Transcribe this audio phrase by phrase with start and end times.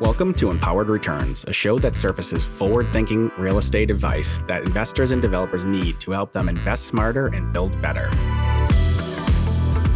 [0.00, 5.10] Welcome to Empowered Returns, a show that surfaces forward thinking real estate advice that investors
[5.10, 8.06] and developers need to help them invest smarter and build better.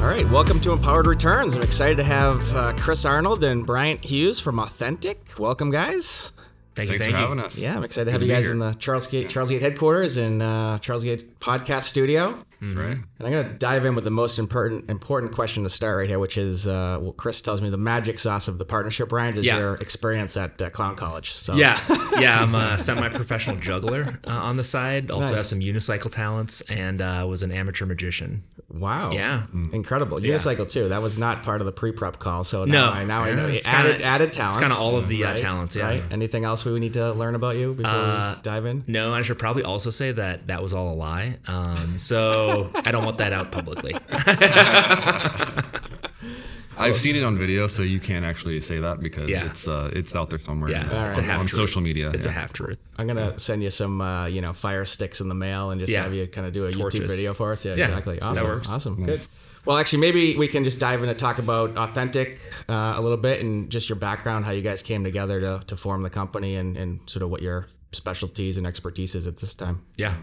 [0.01, 1.55] All right, welcome to Empowered Returns.
[1.55, 5.25] I'm excited to have uh, Chris Arnold and Bryant Hughes from Authentic.
[5.39, 6.33] Welcome, guys.
[6.75, 6.99] Thank you.
[6.99, 7.27] Thanks thank for you.
[7.29, 7.57] having us.
[7.57, 8.55] Yeah, I'm excited to have to you guys here.
[8.55, 12.45] in the Charlesgate, Charles Gate headquarters and uh, Charlesgate podcast studio.
[12.63, 12.97] That's right.
[13.19, 16.09] And I'm going to dive in with the most important important question to start right
[16.09, 19.37] here, which is uh, well, Chris tells me the magic sauce of the partnership, Bryant,
[19.37, 19.59] is Yeah.
[19.59, 21.33] your experience at uh, Clown College.
[21.33, 21.79] So Yeah,
[22.21, 22.41] yeah.
[22.41, 25.11] I'm a semi-professional juggler uh, on the side.
[25.11, 25.37] Also Nice.
[25.39, 28.45] have some unicycle talents, and uh, was an amateur magician.
[28.71, 29.43] wow, Yeah.
[29.73, 30.19] incredible.
[30.19, 30.89] Unicycle too.
[30.89, 32.45] That was not part of the pre-prep call.
[32.45, 32.87] So No.
[32.87, 34.57] now I now I know you it's added kinda- added talents.
[34.57, 35.37] It's kind of all of the uh, right?
[35.37, 35.75] talents.
[35.77, 35.83] Yeah.
[35.85, 36.03] Right.
[36.11, 38.85] Anything else we need to learn about you before Uh, we dive in?
[38.87, 41.39] No, I should probably also say that that was all a lie.
[41.47, 42.52] Um, so
[42.85, 43.95] I don't want that out publicly.
[46.79, 49.45] I've seen it on video, so you can't actually say that because Yeah.
[49.47, 50.71] it's uh, it's out there somewhere.
[50.71, 51.57] Yeah, it's a on, half on truth.
[51.63, 52.11] social media.
[52.11, 52.79] It's a half truth.
[52.99, 55.93] I'm gonna send you some, uh, you know, fire sticks in the mail and just
[55.93, 56.03] Yeah.
[56.03, 57.65] have you kind of do a YouTube video for us.
[57.65, 58.15] Yeah, Yeah, exactly.
[58.17, 58.47] that Awesome.
[58.49, 58.71] works.
[58.71, 59.05] Awesome.
[59.05, 59.21] Good.
[59.65, 63.17] Well, actually, maybe we can just dive in and talk about authentic uh, a little
[63.19, 66.57] bit and just your background, how you guys came together to, to form the company,
[66.57, 69.83] and, and sort of what your specialties and expertise is at this time.
[69.97, 70.17] Yeah.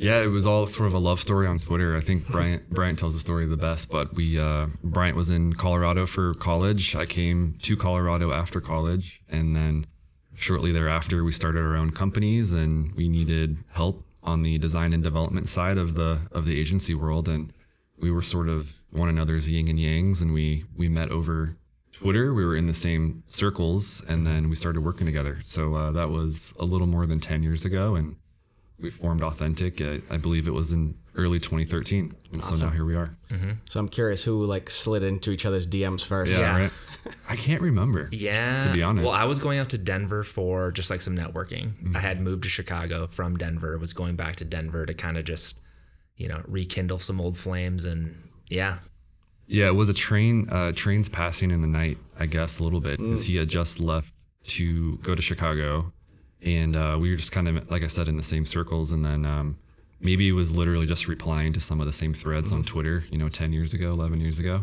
[0.00, 1.94] Yeah, it was all sort of a love story on Twitter.
[1.94, 3.90] I think Bryant Bryant tells the story the best.
[3.90, 6.96] But we uh, Bryant was in Colorado for college.
[6.96, 9.86] I came to Colorado after college, and then
[10.34, 15.02] shortly thereafter, we started our own companies, and we needed help on the design and
[15.02, 17.52] development side of the of the agency world, and
[17.98, 21.56] we were sort of one another's yin and yangs, and we we met over
[21.92, 22.32] Twitter.
[22.32, 25.40] We were in the same circles, and then we started working together.
[25.42, 28.16] So uh, that was a little more than ten years ago, and
[28.80, 29.80] we formed Authentic.
[29.80, 33.16] Uh, I believe it was in early 2013, and so now here we are.
[33.68, 36.32] So I'm curious who like slid into each other's DMs first.
[36.32, 36.58] Yeah, Yeah.
[36.58, 36.72] right.
[37.28, 38.08] I can't remember.
[38.12, 38.64] Yeah.
[38.64, 39.04] To be honest.
[39.06, 41.72] Well, I was going out to Denver for just like some networking.
[41.82, 41.96] Mm-hmm.
[41.96, 45.24] I had moved to Chicago from Denver, was going back to Denver to kind of
[45.24, 45.58] just,
[46.16, 47.84] you know, rekindle some old flames.
[47.84, 48.78] And yeah.
[49.46, 50.48] Yeah, it was a train.
[50.50, 53.80] Uh, trains passing in the night, I guess, a little bit because he had just
[53.80, 54.12] left
[54.44, 55.92] to go to Chicago,
[56.42, 58.92] and uh, we were just kind of, like I said, in the same circles.
[58.92, 59.58] And then um,
[60.00, 63.18] maybe it was literally just replying to some of the same threads on Twitter, you
[63.18, 64.60] know, 10 years ago, 11 years ago.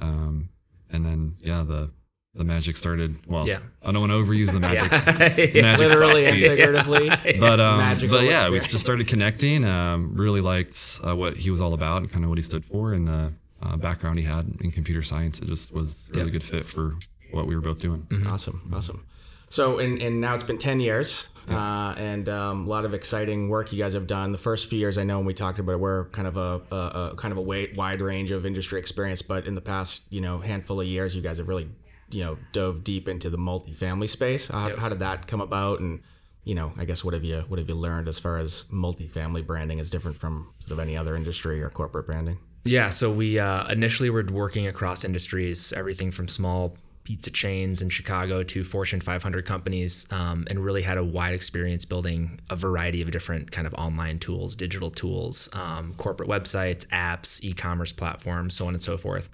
[0.00, 0.48] Um,
[0.90, 1.90] and then yeah, the
[2.36, 3.16] the magic started.
[3.28, 3.60] Well, Yeah.
[3.82, 4.90] I don't want to overuse the magic.
[5.54, 5.62] yeah.
[5.62, 7.08] magic Literally and figuratively.
[7.38, 9.64] but um, but yeah, we just started connecting.
[9.64, 12.64] Um, really liked uh, what he was all about and kind of what he stood
[12.64, 15.38] for and the uh, background he had in computer science.
[15.40, 16.96] It just was a really good fit for
[17.30, 18.06] what we were both doing.
[18.26, 19.04] Awesome, awesome.
[19.54, 23.48] So, and, and now it's been 10 years uh, and um, a lot of exciting
[23.48, 24.32] work you guys have done.
[24.32, 26.60] The first few years, I know when we talked about it, we're kind of a,
[26.72, 26.76] a,
[27.12, 29.22] a kind of a wide, wide range of industry experience.
[29.22, 31.68] But in the past, you know, handful of years, you guys have really,
[32.10, 34.48] you know, dove deep into the multifamily space.
[34.48, 35.78] How, how did that come about?
[35.78, 36.02] And,
[36.42, 39.46] you know, I guess what have you what have you learned as far as multifamily
[39.46, 42.38] branding is different from sort of any other industry or corporate branding?
[42.64, 47.90] Yeah, so we uh, initially were working across industries, everything from small pizza chains in
[47.90, 53.02] Chicago to Fortune 500 companies, um, and really had a wide experience building a variety
[53.02, 58.66] of different kind of online tools, digital tools, um, corporate websites, apps, e-commerce platforms, so
[58.66, 59.28] on and so forth.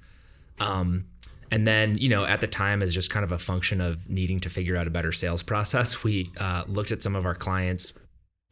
[0.59, 1.07] Um,
[1.53, 4.41] and then, you know, at the time, as just kind of a function of needing
[4.41, 7.93] to figure out a better sales process, we uh, looked at some of our clients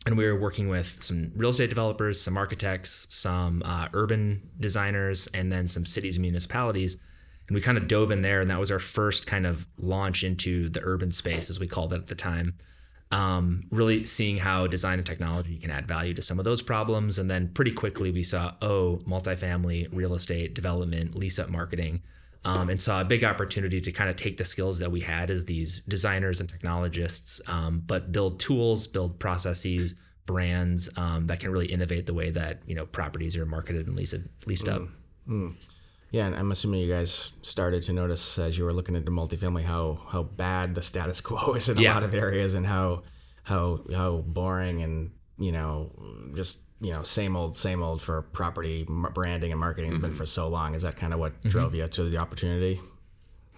[0.07, 5.27] and we were working with some real estate developers, some architects, some uh, urban designers,
[5.35, 6.99] and then some cities and municipalities.
[7.49, 10.23] And we kind of dove in there, and that was our first kind of launch
[10.23, 12.55] into the urban space, as we called it at the time.
[13.11, 17.19] Um, really seeing how design and technology can add value to some of those problems.
[17.19, 22.03] And then pretty quickly we saw, oh, multifamily, real estate, development, lease up marketing,
[22.45, 25.31] um, and saw a big opportunity to kind of take the skills that we had
[25.31, 29.95] as these designers and technologists, um, but build tools, build processes,
[30.27, 33.97] brands um, that can really innovate the way that you know properties are marketed and
[33.97, 34.15] leased
[34.47, 34.83] leased up.
[36.11, 39.65] Yeah, and I'm assuming you guys started to notice as you were looking into multifamily
[39.65, 41.95] how how bad the status quo is in a Yeah.
[41.95, 43.03] lot of areas and how
[43.43, 45.91] how how boring and you know
[46.35, 50.19] just you know same old same old for property branding and marketing has been mm-hmm.
[50.19, 50.75] for so long.
[50.75, 51.51] Is that kind of what mm-hmm.
[51.51, 52.81] drove you to the opportunity?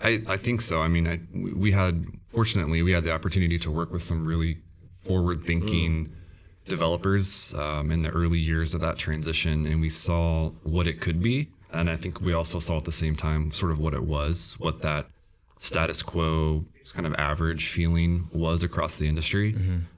[0.03, 0.81] I, I think so.
[0.81, 4.59] I mean, I, we had fortunately we had the opportunity to work with some really
[5.05, 6.69] forward-thinking mm.
[6.69, 11.23] developers um, in the early years of that transition, and we saw what it could
[11.23, 11.51] be.
[11.73, 14.57] And I think we also saw at the same time sort of what it was,
[14.59, 15.07] what that
[15.59, 16.65] status quo
[16.95, 19.55] kind of average feeling was across the industry.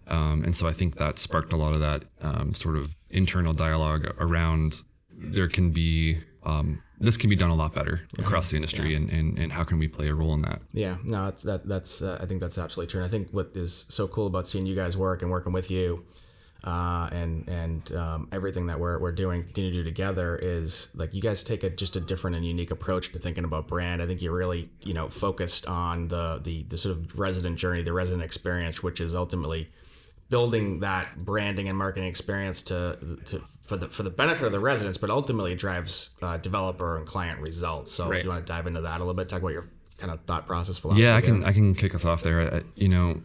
[0.09, 3.55] Um, and so I think that sparked a lot of that um, sort of internal
[3.55, 8.57] dialogue around there can be um, this can be done a lot better across the
[8.57, 10.61] industry, and, and and how can we play a role in that?
[10.73, 13.01] Yeah, no, that's, that that's uh, I think that's absolutely true.
[13.01, 15.71] And I think what is so cool about seeing you guys work and working with
[15.71, 16.05] you,
[16.65, 21.13] uh, and and um, everything that we're we're doing, continue to do together is like
[21.15, 24.01] you guys take a just a different and unique approach to thinking about brand.
[24.03, 27.83] I think you're really you know focused on the the the sort of resident journey,
[27.83, 29.71] the resident experience, which is ultimately
[30.31, 34.61] building that branding and marketing experience to to for the for the benefit of the
[34.61, 37.93] residents, but ultimately drives uh, developer and client results.
[37.93, 38.23] So, Right.
[38.25, 39.29] you want to dive into that a little bit?
[39.29, 39.69] Talk about your
[39.99, 41.03] kind of thought process philosophy.
[41.05, 41.31] Yeah, I there?
[41.31, 42.55] can I can kick us off there.
[42.57, 43.21] I, you know,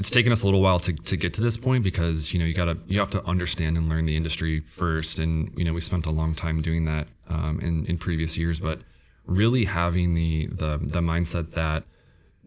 [0.00, 2.46] it's taken us a little while to, to get to this point because you know
[2.46, 5.80] you gotta you have to understand and learn the industry first, and you know we
[5.82, 8.80] spent a long time doing that um, in in previous years, but
[9.26, 11.84] really having the the the mindset that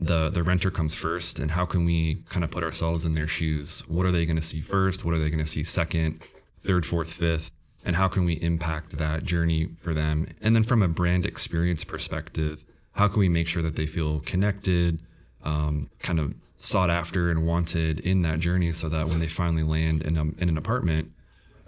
[0.01, 3.27] the the renter comes first, and how can we kind of put ourselves in their
[3.27, 3.83] shoes?
[3.87, 5.05] What are they going to see first?
[5.05, 6.23] What are they going to see second,
[6.63, 7.51] third, fourth, fifth?
[7.85, 10.27] And how can we impact that journey for them?
[10.41, 12.63] And then from a brand experience perspective,
[12.93, 14.99] how can we make sure that they feel connected,
[15.43, 16.33] um, kind of
[16.63, 20.21] sought after and wanted in that journey, so that when they finally land in, a,
[20.21, 21.11] in an apartment,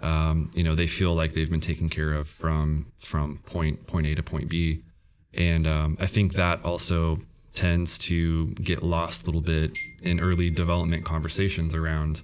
[0.00, 4.06] um, you know, they feel like they've been taken care of from from point point
[4.06, 4.82] A to point B.
[5.34, 7.20] And um, I think that also
[7.54, 12.22] tends to get lost a little bit in early development conversations around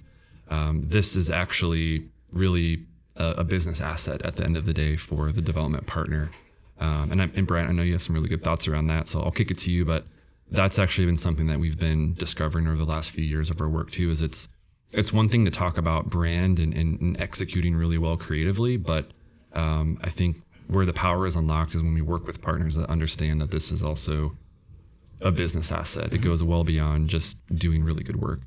[0.49, 2.85] um, this is actually really
[3.15, 6.31] a, a business asset at the end of the day for the development partner.
[6.79, 9.07] Um, and, I, and Bryant, I know you have some really good thoughts around that,
[9.07, 9.85] so I'll kick it to you.
[9.85, 10.05] But
[10.53, 13.67] that's actually been something that we've been discovering over the last few years of our
[13.67, 14.09] work too.
[14.09, 14.47] Is it's
[14.91, 19.11] it's one thing to talk about brand and, and, and executing really well creatively, but
[19.53, 22.89] um, I think where the power is unlocked is when we work with partners that
[22.89, 24.37] understand that this is also
[25.19, 26.13] a business asset.
[26.13, 28.41] It goes well beyond just doing really good work.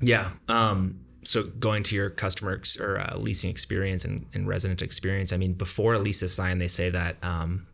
[0.00, 0.30] Yeah.
[0.48, 5.32] Um, so going to your customer ex- or uh, leasing experience and, and resident experience,
[5.32, 7.66] I mean, before a lease is signed, they say that um,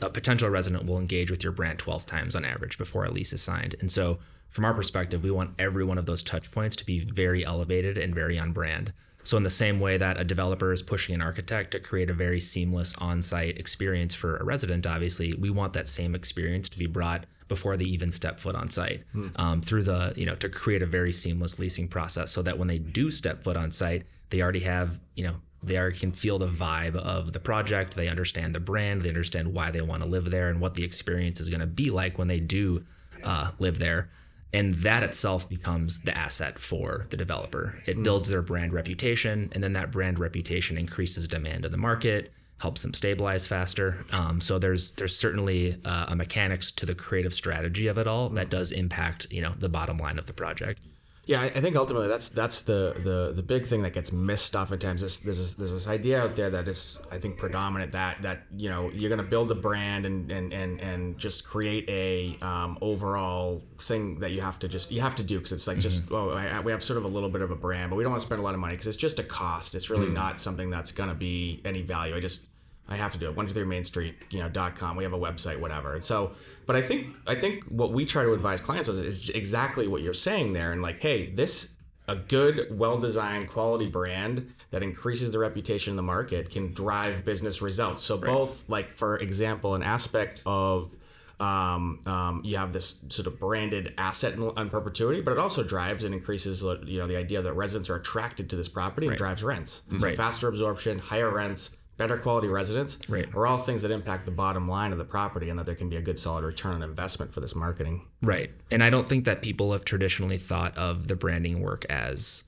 [0.00, 3.32] a potential resident will engage with your brand 12 times on average before a lease
[3.32, 3.74] is signed.
[3.80, 4.18] And so,
[4.50, 7.98] from our perspective, we want every one of those touch points to be very elevated
[7.98, 8.92] and very on brand.
[9.24, 12.14] So, in the same way that a developer is pushing an architect to create a
[12.14, 16.78] very seamless on site experience for a resident, obviously, we want that same experience to
[16.78, 19.04] be brought before they even step foot on site
[19.36, 22.66] um, through the, you know, to create a very seamless leasing process so that when
[22.66, 26.46] they do step foot on site, they already have, you know, they can feel the
[26.46, 27.96] vibe of the project.
[27.96, 29.02] They understand the brand.
[29.02, 31.66] They understand why they want to live there and what the experience is going to
[31.66, 32.84] be like when they do
[33.22, 34.10] uh, live there.
[34.52, 37.82] And that itself becomes the asset for the developer.
[37.84, 42.32] It builds their brand reputation, and then that brand reputation increases demand in the market,
[42.58, 44.06] helps them stabilize faster.
[44.12, 48.28] Um, so there's there's certainly uh, a mechanics to the creative strategy of it all
[48.30, 50.80] that does impact you know the bottom line of the project.
[51.26, 55.02] Yeah, I think ultimately that's that's the the the big thing that gets missed oftentimes.
[55.02, 58.44] Is there's this, there's this idea out there that is I think predominant that that
[58.56, 62.38] you know you're going to build a brand and and and and just create a
[62.46, 65.80] um, overall thing that you have to just you have to do because it's like
[65.80, 68.04] just oh I, we have sort of a little bit of a brand, but we
[68.04, 69.74] don't want to spend a lot of money because it's just a cost.
[69.74, 72.14] It's really not something that's going to be any value.
[72.14, 72.46] I just
[72.88, 73.36] I have to do it.
[73.36, 74.96] One two three Main Street, you know, dot com.
[74.96, 75.94] We have a website, whatever.
[75.94, 76.32] And so,
[76.66, 80.02] but I think I think what we try to advise clients is, is exactly what
[80.02, 80.72] you're saying there.
[80.72, 81.72] And like, hey, this
[82.08, 87.24] a good, well designed, quality brand that increases the reputation in the market can drive
[87.24, 88.04] business results.
[88.04, 90.94] So both, like for example, an aspect of
[91.40, 95.62] um, um, you have this sort of branded asset in, in perpetuity, but it also
[95.64, 99.12] drives and increases, you know, the idea that residents are attracted to this property and
[99.14, 99.18] Right.
[99.18, 99.82] drives rents.
[99.90, 100.16] So Right.
[100.16, 103.26] faster absorption, higher rents, better quality residents Right.
[103.34, 105.88] are all things that impact the bottom line of the property and that there can
[105.88, 108.02] be a good solid return on investment for this marketing.
[108.22, 108.50] Right.
[108.70, 112.44] And I don't think that people have traditionally thought of the branding work as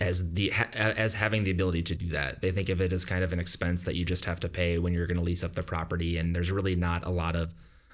[0.00, 2.40] as the as having the ability to do that.
[2.40, 4.78] They think of it as kind of an expense that you just have to pay
[4.78, 7.52] when you're going to lease up the property and there's really not a lot of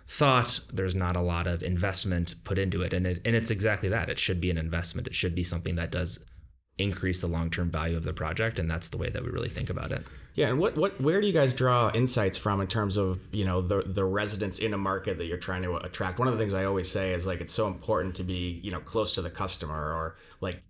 [0.08, 3.88] thought, there's not a lot of investment put into it and it and it's exactly
[3.90, 4.08] that.
[4.08, 5.06] It should be an investment.
[5.06, 6.24] It should be something that does
[6.80, 9.70] increase the long-term value of the project and that's the way that we really think
[9.70, 10.04] about it.
[10.34, 13.44] Yeah, and what, what where do you guys draw insights from in terms of you
[13.44, 16.18] know the the residents in a market that you're trying to attract?
[16.18, 18.70] One of the things I always say is like it's so important to be you
[18.70, 20.62] know close to the customer or like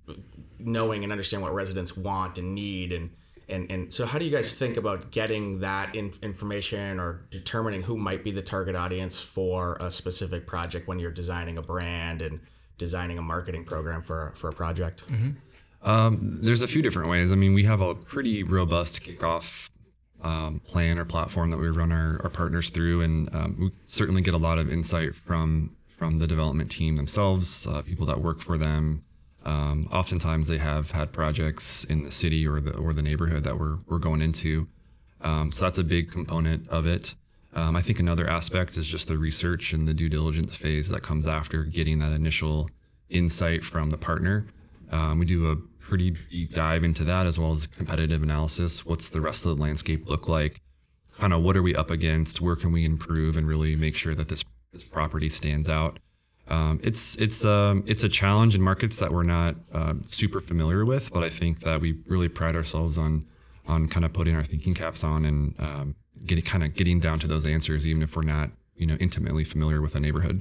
[0.59, 3.11] knowing and understand what residents want and need and
[3.49, 7.83] and and so how do you guys think about getting that in, information or determining
[7.83, 12.23] who might be the target audience for a specific project when you're designing a brand
[12.23, 12.41] and
[12.79, 15.05] designing a marketing program for for a project?
[15.07, 15.31] Mm-hmm.
[15.83, 17.33] Um, there's a few different ways.
[17.33, 19.71] I mean, we have a pretty robust kickoff
[20.23, 24.21] um, plan or platform that we run our, our partners through, and um, we certainly
[24.21, 28.41] get a lot of insight from from the development team themselves, uh, people that work
[28.41, 29.05] for them.
[29.45, 33.59] Um, oftentimes, they have had projects in the city or the or the neighborhood that
[33.59, 34.69] we're we're going into.
[35.23, 37.15] Um, so that's a big component of it.
[37.53, 41.03] Um, I think another aspect is just the research and the due diligence phase that
[41.03, 42.71] comes after getting that initial
[43.09, 44.47] insight from the partner.
[44.91, 45.57] Um, we do a
[45.91, 48.87] pretty deep dive into that as well as competitive analysis.
[48.87, 50.63] What's the rest of the landscape look like?
[51.19, 52.41] Kind of what are we up against?
[52.41, 55.99] Where can we improve and really make sure that this this property stands out?
[56.47, 60.85] Um, it's it's um, it's a challenge in markets that we're not uh, super familiar
[60.85, 63.27] with, but I think that we really pride ourselves on
[63.67, 65.95] on kind of putting our thinking caps on and um,
[66.25, 69.43] getting kind of getting down to those answers, even if we're not you know intimately
[69.43, 70.41] familiar with a neighborhood.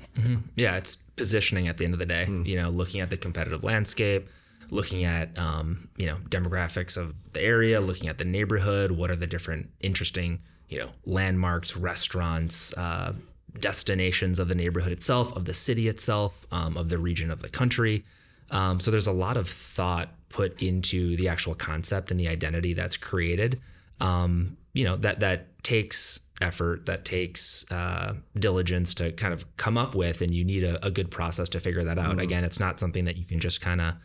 [0.55, 2.25] Yeah, it's positioning at the end of the day.
[2.45, 4.29] You know, looking at the competitive landscape,
[4.71, 8.91] looking at um, you know demographics of the area, looking at the neighborhood.
[8.91, 13.13] What are the different interesting you know landmarks, restaurants, uh,
[13.59, 17.49] destinations of the neighborhood itself, of the city itself, um, of the region of the
[17.49, 18.03] country.
[18.51, 22.73] Um, so there's a lot of thought put into the actual concept and the identity
[22.73, 23.59] that's created.
[23.99, 29.77] Um, you know that that takes effort, that takes uh, diligence to kind of come
[29.77, 32.19] up with, and you need a, a good process to figure that out.
[32.19, 33.95] Again, it's not something that you can just kind of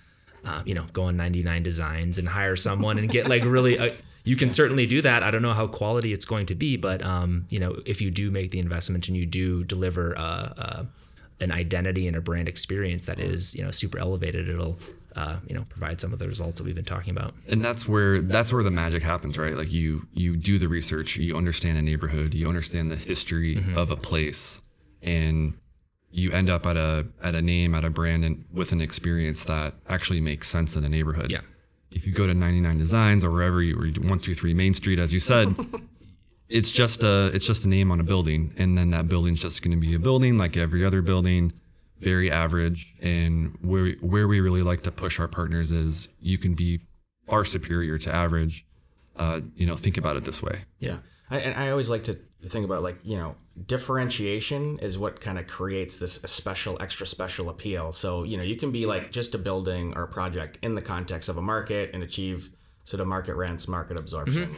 [0.45, 3.79] uh, you know go on 99 designs and hire someone and get like really.
[3.79, 3.93] uh
[4.27, 5.23] you can certainly do that.
[5.23, 8.11] I don't know how quality it's going to be, but um, you know if you
[8.11, 10.23] do make the investment and you do deliver uh,
[10.57, 10.85] uh,
[11.41, 14.79] an identity and a brand experience that is you know super elevated, it'll
[15.15, 17.35] uh, you know provide some of the results that we've been talking about.
[17.49, 21.17] and that's where that's where the magic happens right like you you do the research
[21.19, 24.63] you understand a neighborhood you understand the history of a place
[25.03, 25.53] and
[26.15, 29.45] you end up at a at a name at a brand and with an experience
[29.45, 31.33] that actually makes sense in a neighborhood.
[31.33, 31.41] Yeah.
[31.91, 35.21] if you go to 99 designs or wherever you or 123 main street as you
[35.21, 35.55] said
[36.49, 38.55] it's just a it's just a name on a building.
[38.57, 41.53] And then that building's just going to be a building like every other building
[42.01, 42.95] very average.
[43.01, 46.81] And where where we really like to push our partners is you can be
[47.29, 48.64] far superior to average
[49.17, 50.99] uh, you know think about it this way Yeah,
[51.31, 52.19] I, and I always like to
[52.49, 57.49] think about like you know differentiation is what kind of creates this special, extra special
[57.49, 57.93] appeal.
[57.93, 60.83] So you know you can be like just a building or a project in the
[60.83, 62.51] context of a market and achieve
[62.85, 64.57] sort of market rents, market absorption.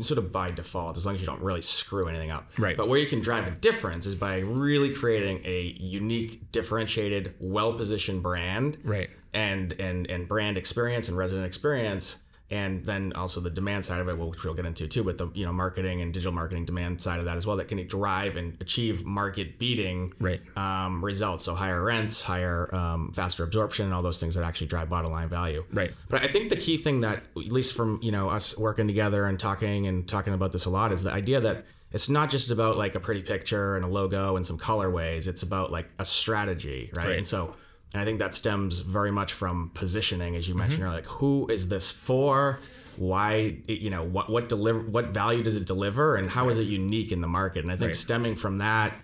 [0.00, 2.50] Sort of by default, as long as you don't really screw anything up.
[2.58, 2.76] Right.
[2.76, 8.22] But where you can drive a difference is by really creating a unique, differentiated, well-positioned
[8.22, 9.10] brand Right.
[9.32, 12.16] and and and brand experience and resident experience
[12.50, 15.28] and then also the demand side of it which we'll get into too but the
[15.34, 18.36] you know marketing and digital marketing demand side of that as well that can drive
[18.36, 20.40] and achieve market beating Right.
[20.56, 24.68] um, results so higher rents higher um, faster absorption and all those things that actually
[24.68, 25.92] drive bottom line value Right.
[26.08, 29.26] but I think the key thing that, at least from you know us working together
[29.26, 32.50] and talking and talking about this a lot, is the idea that it's not just
[32.50, 35.26] about like a pretty picture and a logo and some colorways.
[35.26, 37.08] It's about like a strategy, right?
[37.08, 37.16] Right.
[37.16, 37.54] And so,
[37.94, 40.88] and I think that stems very much from positioning, as you mentioned mm-hmm.
[40.88, 41.00] earlier.
[41.00, 42.60] Like, who is this for?
[42.96, 43.58] Why?
[43.66, 44.80] You know, what what deliver?
[44.80, 46.16] What value does it deliver?
[46.16, 47.64] And how is it unique in the market?
[47.64, 47.96] And I think Right.
[47.96, 48.94] stemming from that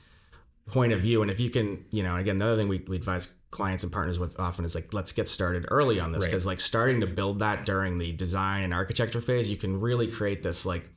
[0.66, 2.96] point of view and if you can you know again the other thing we, we
[2.96, 6.30] advise clients and partners with often is like let's get started early on this Right.
[6.30, 10.06] because like starting to build that during the design and architecture phase you can really
[10.06, 10.88] create this like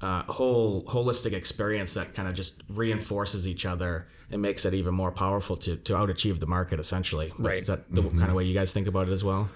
[0.00, 4.94] uh, whole holistic experience that kind of just reinforces each other and makes it even
[4.94, 7.32] more powerful to to out achieve the market essentially.
[7.38, 7.62] Right.
[7.62, 9.48] is that the kind of way you guys think about it as well?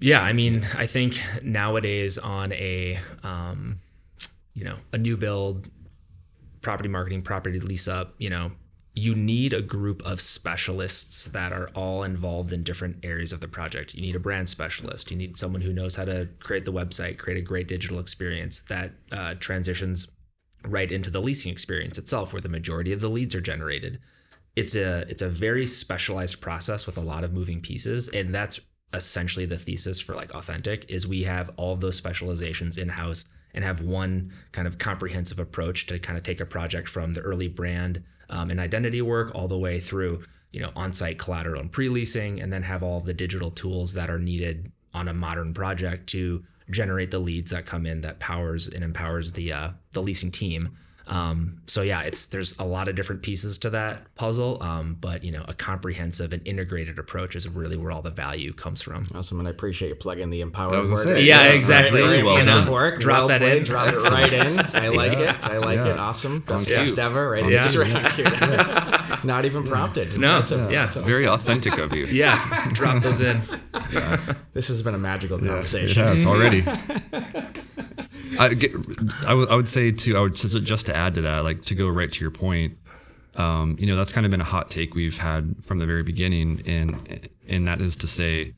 [0.00, 3.80] Yeah, I mean, I think nowadays on a um,
[4.54, 5.68] you know a new build,
[6.60, 8.52] property marketing, property lease up, you know,
[8.94, 13.48] you need a group of specialists that are all involved in different areas of the
[13.48, 13.94] project.
[13.94, 15.10] You need a brand specialist.
[15.10, 18.60] You need someone who knows how to create the website, create a great digital experience
[18.62, 20.08] that uh, transitions
[20.66, 23.98] right into the leasing experience itself, where the majority of the leads are generated.
[24.56, 28.60] It's a it's a very specialized process with a lot of moving pieces, and that's
[28.92, 33.64] essentially the thesis for like authentic is we have all those specializations in house and
[33.64, 37.48] have one kind of comprehensive approach to kind of take a project from the early
[37.48, 42.40] brand um, and identity work all the way through you know on-site collateral and pre-leasing
[42.40, 46.44] and then have all the digital tools that are needed on a modern project to
[46.70, 50.76] generate the leads that come in that powers and empowers the uh, the leasing team
[51.12, 55.22] um, so yeah it's there's a lot of different pieces to that puzzle um, but
[55.22, 59.06] you know a comprehensive and integrated approach is really where all the value comes from
[59.14, 61.22] awesome and i appreciate you plugging the empowered I word say.
[61.22, 62.00] Yeah, That's exactly.
[62.00, 62.70] very, very Well done.
[62.70, 63.58] work Drop well that played.
[63.58, 63.64] in.
[63.64, 65.36] drop it right in i like Yeah.
[65.38, 65.90] it i like Yeah.
[65.92, 66.76] it awesome best cue.
[66.76, 67.68] best ever right Yeah.
[67.68, 67.92] just right
[68.42, 70.70] on not even prompted no Impressive.
[70.72, 73.40] yeah very authentic of you yeah drop those in
[74.54, 75.90] This has been a magical conversation.
[75.90, 76.62] it conversation.
[76.62, 77.62] has already
[78.38, 78.72] I, get,
[79.26, 80.16] I, would, say too.
[80.16, 82.78] I would just, just to add to that, like to go right to your point.
[83.34, 86.02] Um, you know, that's kind of been a hot take we've had from the very
[86.02, 88.54] beginning, and and that is to say,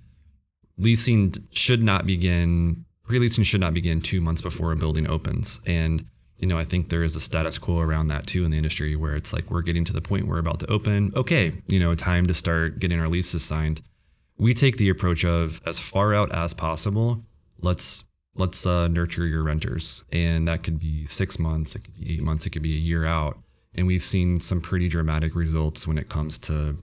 [0.79, 5.61] leasing should not begin pre-leasing should not begin two months before a building opens.
[5.67, 6.07] And
[6.39, 8.97] you know, I think there is a status quo around that too in the industry
[8.97, 11.13] where it's like we're getting to the point we're about to open.
[11.15, 13.81] Okay, you know, time to start getting our leases signed.
[14.37, 17.23] We take the approach of as far out as possible.
[17.61, 18.03] Let's
[18.37, 22.23] let's uh, nurture your renters, and that could be six months, it could be eight
[22.23, 23.39] months, it could be a year out.
[23.75, 26.77] And we've seen some pretty dramatic results when it comes to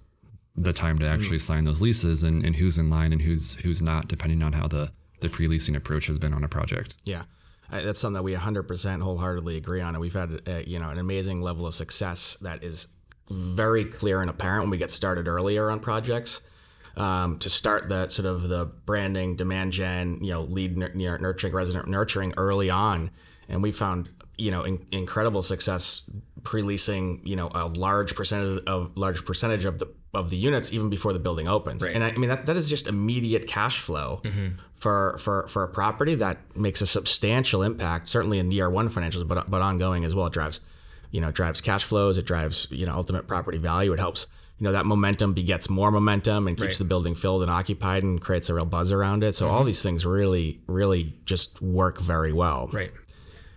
[0.56, 3.82] the time to actually sign those leases and, and who's in line and who's who's
[3.82, 4.92] not, depending on how the
[5.22, 6.96] the pre-leasing approach has been on a project.
[7.04, 7.24] Yeah.
[7.70, 10.98] That's something that we 100% wholeheartedly agree on, and we've had uh, you know an
[10.98, 12.88] amazing level of success that is
[13.30, 16.42] very clear and apparent when we get started earlier on projects.
[16.98, 21.18] Um, to start the sort of the branding, demand gen, you know, lead nur- nur-
[21.20, 23.12] nurturing, resident nurturing early on,
[23.48, 26.10] and we found you know in, incredible success
[26.44, 30.90] pre-leasing you know a large percentage of large percentage of the of the units even
[30.90, 31.82] before the building opens.
[31.82, 31.96] Right.
[31.96, 34.22] And I, I mean that, that is just immediate cash flow
[34.76, 39.26] for, for for a property that makes a substantial impact, certainly in year one financials,
[39.28, 40.26] but but ongoing as well.
[40.26, 40.60] It drives,
[41.12, 42.18] you know, it drives cash flows.
[42.18, 43.94] It drives you know ultimate property value.
[43.94, 44.28] It helps
[44.62, 46.78] you know that momentum begets more momentum and keeps Right.
[46.78, 49.34] the building filled and occupied and creates a real buzz around it.
[49.34, 52.70] So all these things really really just work very well.
[52.72, 52.92] Right.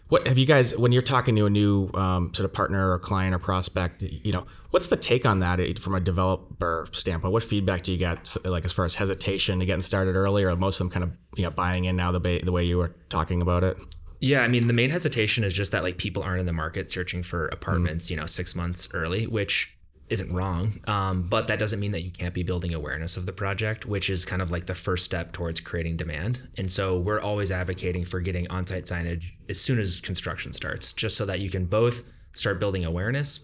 [0.08, 2.98] What have you guys when you're talking to a new um, sort of partner or
[2.98, 4.00] client or prospect?
[4.00, 7.32] You know, what's the take on that from a developer standpoint?
[7.32, 10.56] What feedback do you get, like as far as hesitation to getting started early, or
[10.56, 12.78] most of them kind of you know buying in now the ba- the way you
[12.78, 13.76] were talking about it?
[14.20, 16.90] Yeah, I mean, the main hesitation is just that like people aren't in the market
[16.90, 19.73] searching for apartments, you know, six months early, which
[20.10, 20.80] isn't wrong.
[20.86, 24.10] Um, but that doesn't mean that you can't be building awareness of the project, which
[24.10, 26.46] is kind of like the first step towards creating demand.
[26.58, 30.92] And so we're always advocating for getting on site signage as soon as construction starts,
[30.92, 33.40] just so that you can both start building awareness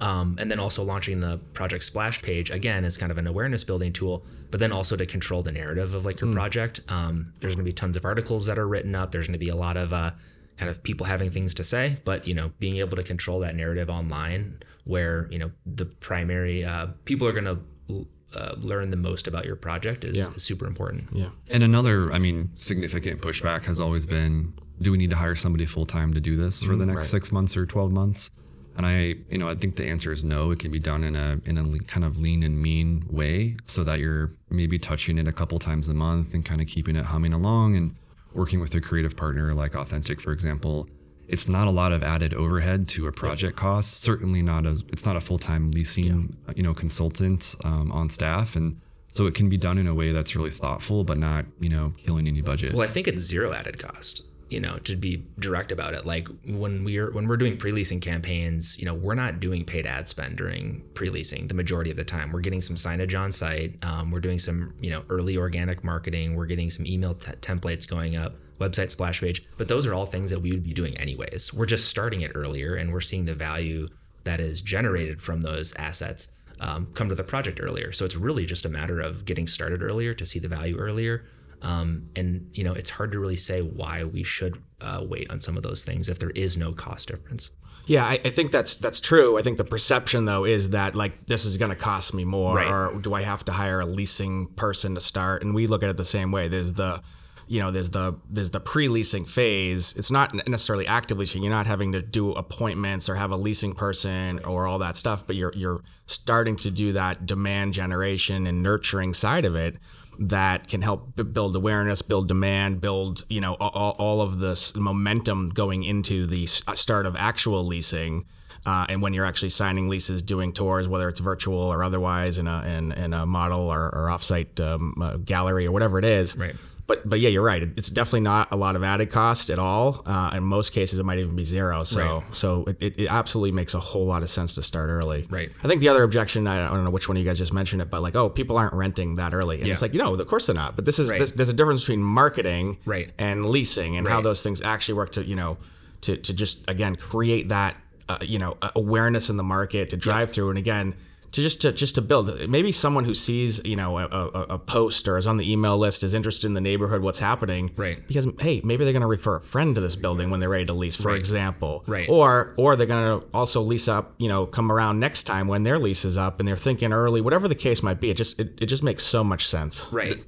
[0.00, 3.64] um, and then also launching the project splash page again is kind of an awareness
[3.64, 7.54] building tool but then also to control the narrative of like your project um, there's
[7.54, 9.56] going to be tons of articles that are written up there's going to be a
[9.56, 10.10] lot of uh,
[10.56, 13.54] kind of people having things to say but you know being able to control that
[13.54, 18.96] narrative online where you know the primary uh, people are going to uh, learn the
[18.96, 20.32] most about your project is, Yeah.
[20.34, 24.98] is super important Yeah, And another, I mean, significant pushback has always been do we
[24.98, 27.06] need to hire somebody full time to do this for the next right.
[27.06, 28.30] six months or 12 months?
[28.76, 30.50] And I, you know, I think the answer is no.
[30.50, 33.82] It can be done in a in a kind of lean and mean way, so
[33.84, 37.06] that you're maybe touching it a couple times a month and kind of keeping it
[37.06, 37.96] humming along and
[38.34, 40.86] working with a creative partner like Authentic, for example.
[41.28, 44.00] It's not a lot of added overhead to a project cost.
[44.00, 44.80] Certainly not a.
[44.88, 49.34] It's not a full time leasing, you know, consultant um, on staff, and so it
[49.34, 52.42] can be done in a way that's really thoughtful, but not, you know, killing any
[52.42, 52.74] budget.
[52.74, 54.22] Well, I think it's zero added cost.
[54.48, 56.04] You know, to be direct about it.
[56.04, 60.08] Like when we're when we're doing pre-leasing campaigns, you know, we're not doing paid ad
[60.08, 62.30] spend during pre-leasing the majority of the time.
[62.30, 63.76] We're getting some signage on site.
[63.82, 66.36] Um, we're doing some you know early organic marketing.
[66.36, 69.44] We're getting some email t- templates going up, website splash page.
[69.58, 71.52] But those are all things that we would be doing anyways.
[71.52, 73.88] We're just starting it earlier, and we're seeing the value
[74.22, 76.30] that is generated from those assets
[76.60, 77.92] um, come to the project earlier.
[77.92, 81.24] So it's really just a matter of getting started earlier to see the value earlier.
[81.66, 85.40] Um, and you know, it's hard to really say why we should uh, wait on
[85.40, 87.50] some of those things if there is no cost difference.
[87.86, 89.38] yeah, I, I think that's that's true.
[89.38, 92.56] I think the perception though is that like this is going to cost me more,
[92.56, 92.70] Right.
[92.70, 95.42] or do I have to hire a leasing person to start?
[95.42, 96.48] And we look at it the same way.
[96.48, 97.02] There's the
[97.48, 99.94] you know, there's the there's the pre-leasing phase.
[99.96, 101.42] It's not necessarily active leasing.
[101.44, 105.26] You're not having to do appointments or have a leasing person or all that stuff,
[105.26, 109.76] but you're you're starting to do that demand generation and nurturing side of it
[110.18, 115.50] that can help build awareness, build demand, build you know all, all of this momentum
[115.50, 118.24] going into the s- start of actual leasing.
[118.64, 122.48] Uh, and when you're actually signing leases, doing tours, whether it's virtual or otherwise, in
[122.48, 126.36] a in, in a model or, or offsite um, uh, gallery or whatever it is,
[126.36, 126.56] Right.
[126.86, 127.62] But but yeah, you're right.
[127.76, 130.02] It's definitely not a lot of added cost at all.
[130.06, 131.82] Uh, in most cases, it might even be zero.
[131.84, 132.36] So Right.
[132.36, 135.26] so it, it, it absolutely makes a whole lot of sense to start early.
[135.28, 135.50] Right.
[135.64, 137.82] I think the other objection, I, don't know which one of you guys just mentioned
[137.82, 140.26] it, but like, oh, people aren't renting that early, and it's like, you know, of
[140.28, 140.76] course they're not.
[140.76, 141.18] But this is Right.
[141.18, 143.10] this, there's a difference between marketing Right.
[143.18, 145.56] and leasing, and how those things actually work to you know
[146.02, 147.74] to to just again create that
[148.08, 150.94] uh, you know awareness in the market to drive through, and again.
[151.32, 154.58] To just to just to build maybe someone who sees you know a, a, a
[154.58, 158.06] post or is on the email list is interested in the neighborhood what's happening Right.
[158.06, 160.64] because hey maybe they're going to refer a friend to this building when they're ready
[160.66, 161.18] to lease for Right.
[161.18, 162.08] example Right.
[162.08, 165.62] or or they're going to also lease up you know come around next time when
[165.62, 168.40] their lease is up and they're thinking early whatever the case might be it just
[168.40, 170.24] it, it just makes so much sense Right.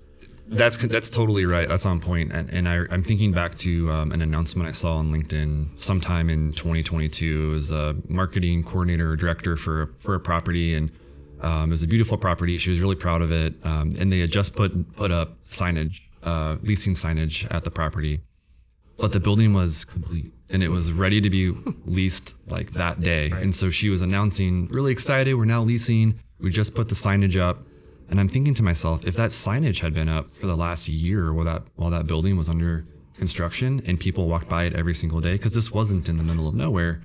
[0.51, 1.69] That's that's totally right.
[1.69, 2.33] That's on point.
[2.33, 6.31] And, and I, I'm thinking back to um, an announcement I saw on LinkedIn sometime
[6.31, 7.51] in 2022.
[7.51, 10.91] It was a marketing coordinator or director for a, for a property, and
[11.43, 12.57] um, it was a beautiful property.
[12.57, 16.01] She was really proud of it, um, and they had just put put up signage
[16.23, 18.21] uh, leasing signage at the property,
[18.97, 21.53] but the building was complete and it was ready to be
[21.85, 23.31] leased like that day.
[23.31, 26.19] And so she was announcing, really excited, we're now leasing.
[26.41, 27.59] We just put the signage up.
[28.11, 31.33] And I'm thinking to myself, if that signage had been up for the last year
[31.33, 35.21] while that while that building was under construction and people walked by it every single
[35.21, 37.03] day, because this wasn't in the middle of nowhere,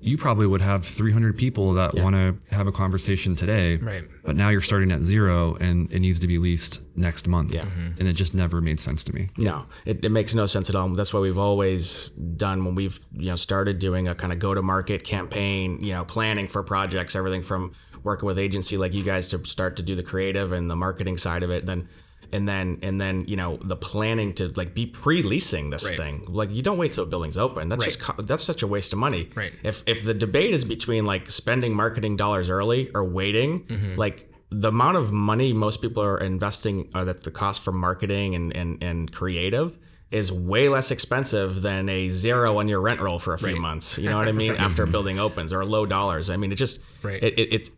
[0.00, 3.76] you probably would have 300 people that want to have a conversation today.
[3.76, 4.04] Right.
[4.24, 7.52] But now you're starting at zero and it needs to be leased next month.
[7.52, 7.62] Yeah.
[7.62, 7.98] Mm-hmm.
[7.98, 9.30] And it just never made sense to me.
[9.36, 10.88] No, it, it makes no sense at all.
[10.90, 14.54] That's what we've always done when we've you know started doing a kind of go
[14.54, 17.72] to market campaign, you know, planning for projects, everything from
[18.06, 21.18] working with agency like you guys to start to do the creative and the marketing
[21.18, 21.88] side of it, then
[22.32, 25.96] and then and then you know the planning to like be pre-leasing this Right.
[25.98, 26.24] thing.
[26.28, 27.68] Like you don't wait till a building's open.
[27.68, 29.28] That's just that's such a waste of money.
[29.34, 29.52] Right.
[29.62, 34.68] If if the debate is between like spending marketing dollars early or waiting, like the
[34.68, 38.80] amount of money most people are investing uh, that's the cost for marketing and, and,
[38.82, 39.76] and creative
[40.12, 43.58] is way less expensive than a zero on your rent roll for a few Right.
[43.60, 43.98] months.
[43.98, 44.52] You know what I mean?
[44.66, 46.30] After a building opens or low dollars.
[46.30, 47.20] I mean, it just, Right.
[47.20, 47.70] it, it, it's,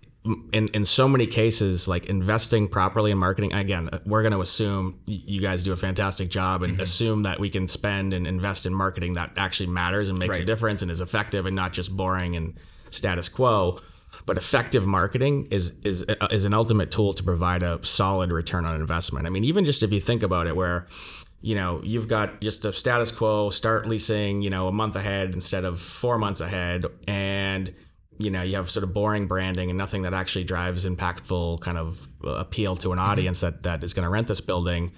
[0.52, 4.40] in, in so many cases, like investing properly in marketing, again, uh, we're going to
[4.40, 6.82] assume you guys do a fantastic job and mm-hmm.
[6.82, 10.44] assume that we can spend and invest in marketing that actually matters and makes a
[10.44, 12.54] difference and is effective and not just boring and
[12.90, 13.78] status quo.
[14.26, 18.66] But effective marketing is is uh, is an ultimate tool to provide a solid return
[18.66, 19.26] on investment.
[19.26, 20.86] I mean, even just if you think about it, where
[21.40, 25.32] you know you've got just a status quo, start leasing, you know, a month ahead
[25.32, 27.74] instead of four months ahead, and
[28.18, 31.78] you know you have sort of boring branding and nothing that actually drives impactful kind
[31.78, 34.92] of uh, appeal to an audience that that is going to rent this building.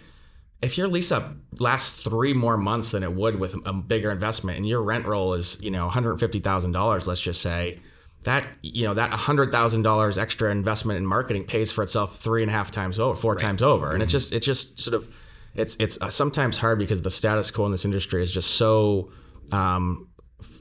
[0.63, 4.59] If your lease up lasts three more months than it would with a bigger investment
[4.59, 7.81] and your rent roll is you know $150000 let's just say
[8.25, 12.53] that you know that $100000 extra investment in marketing pays for itself three and a
[12.53, 13.93] half times over four times over.
[13.93, 15.09] And it's just it's just sort of
[15.55, 19.11] it's it's uh, sometimes hard because the status quo in this industry is just so
[19.53, 20.09] um,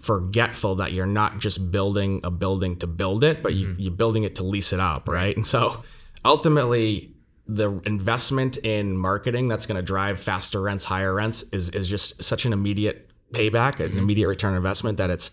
[0.02, 4.24] forgetful that you're not just building a building to build it, but you, you're building
[4.24, 5.36] it to lease it up, right?
[5.36, 5.84] And so
[6.26, 7.14] ultimately,
[7.48, 12.22] the investment in marketing that's going to drive faster rents, higher rents is is just
[12.24, 15.32] such an immediate payback, an immediate return investment that it's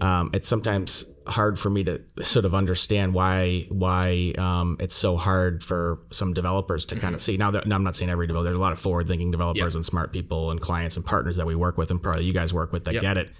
[0.00, 5.16] um, it's sometimes hard for me to sort of understand why why um, it's so
[5.16, 7.36] hard for some developers to kind of see.
[7.36, 8.44] Now, that, now I'm not saying every developer.
[8.44, 11.46] There's a lot of forward thinking developers and smart people and clients and partners that
[11.46, 13.02] we work with, and probably you guys work with that Yep.
[13.02, 13.30] get it,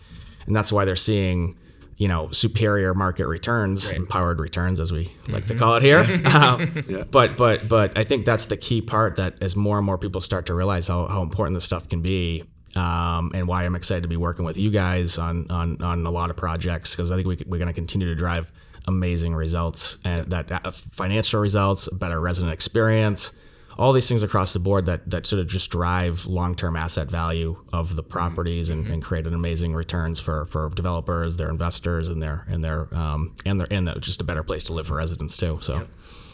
[0.46, 1.56] and that's why they're seeing
[1.96, 6.02] you know superior market returns, empowered returns, as we like to call it here.
[6.26, 9.96] Um, But but but I think that's the key part that as more and more
[9.98, 12.44] people start to realize how, how important this stuff can be.
[12.74, 16.10] Um, and why I'm excited to be working with you guys on on, on a
[16.10, 18.52] lot of projects because I think we, we're going to continue to drive
[18.86, 23.32] amazing results and that uh, financial results, better resident experience,
[23.78, 27.56] all these things across the board that that sort of just drive long-term asset value
[27.72, 32.22] of the properties and, and create an amazing returns for for developers, their investors, and
[32.22, 34.96] their and their um, and their and the, just a better place to live for
[34.96, 35.58] residents too.
[35.60, 35.86] So.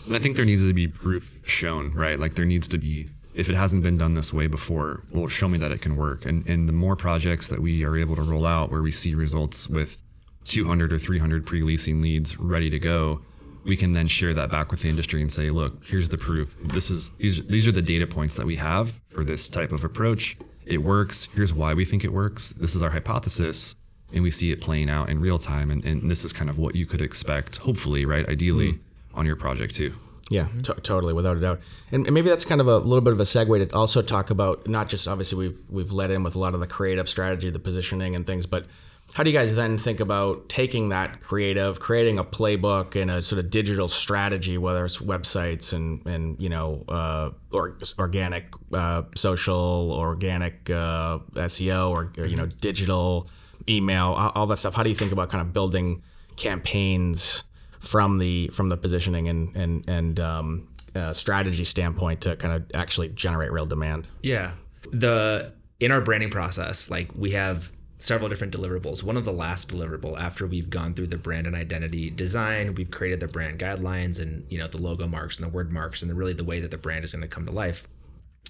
[0.07, 2.19] And I think there needs to be proof shown, right?
[2.19, 5.47] Like there needs to be, if it hasn't been done this way before, well, show
[5.47, 6.27] me that it can work.
[6.27, 9.15] And and the more projects that we are able to roll out where we see
[9.15, 9.99] results with
[10.45, 13.21] 200 or 300 pre-leasing leads ready to go,
[13.65, 16.57] we can then share that back with the industry and say, look, here's the proof.
[16.65, 19.85] This is these these are the data points that we have for this type of
[19.85, 20.37] approach.
[20.67, 21.29] It works.
[21.35, 22.51] Here's why we think it works.
[22.51, 23.75] This is our hypothesis.
[24.13, 25.71] And we see it playing out in real time.
[25.71, 28.29] And, and this is kind of what you could expect, hopefully, right?
[28.29, 29.19] Ideally, mm-hmm.
[29.19, 29.95] on your project too.
[30.31, 30.61] Yeah, mm-hmm.
[30.61, 31.61] to- totally, without a doubt.
[31.91, 34.31] And, and maybe that's kind of a little bit of a segue to also talk
[34.31, 37.51] about not just obviously we've we've led in with a lot of the creative strategy,
[37.51, 38.67] the positioning and things, but
[39.15, 43.23] how do you guys then think about taking that creative, creating a playbook and a
[43.23, 49.03] sort of digital strategy, whether it's websites and and you know uh, or organic uh,
[49.15, 53.29] social, organic uh, SEO, or, or you know digital
[53.69, 54.75] email, all, that stuff.
[54.75, 56.03] How do you think about kind of building
[56.37, 57.45] campaigns?
[57.83, 62.65] from the from the positioning and and and um, uh, strategy standpoint to kind of
[62.75, 64.09] actually generate real demand.
[64.23, 64.53] Yeah.
[64.93, 67.73] The in our branding process, like we have
[68.03, 69.03] several different deliverables.
[69.03, 72.91] One of the last deliverable after we've gone through the brand and identity design, we've
[72.91, 76.11] created the brand guidelines and you know the logo marks and the word marks and
[76.11, 77.87] the, really the way that the brand is going to come to life.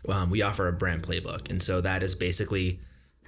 [0.08, 2.80] Um, we offer a brand playbook, and so that is basically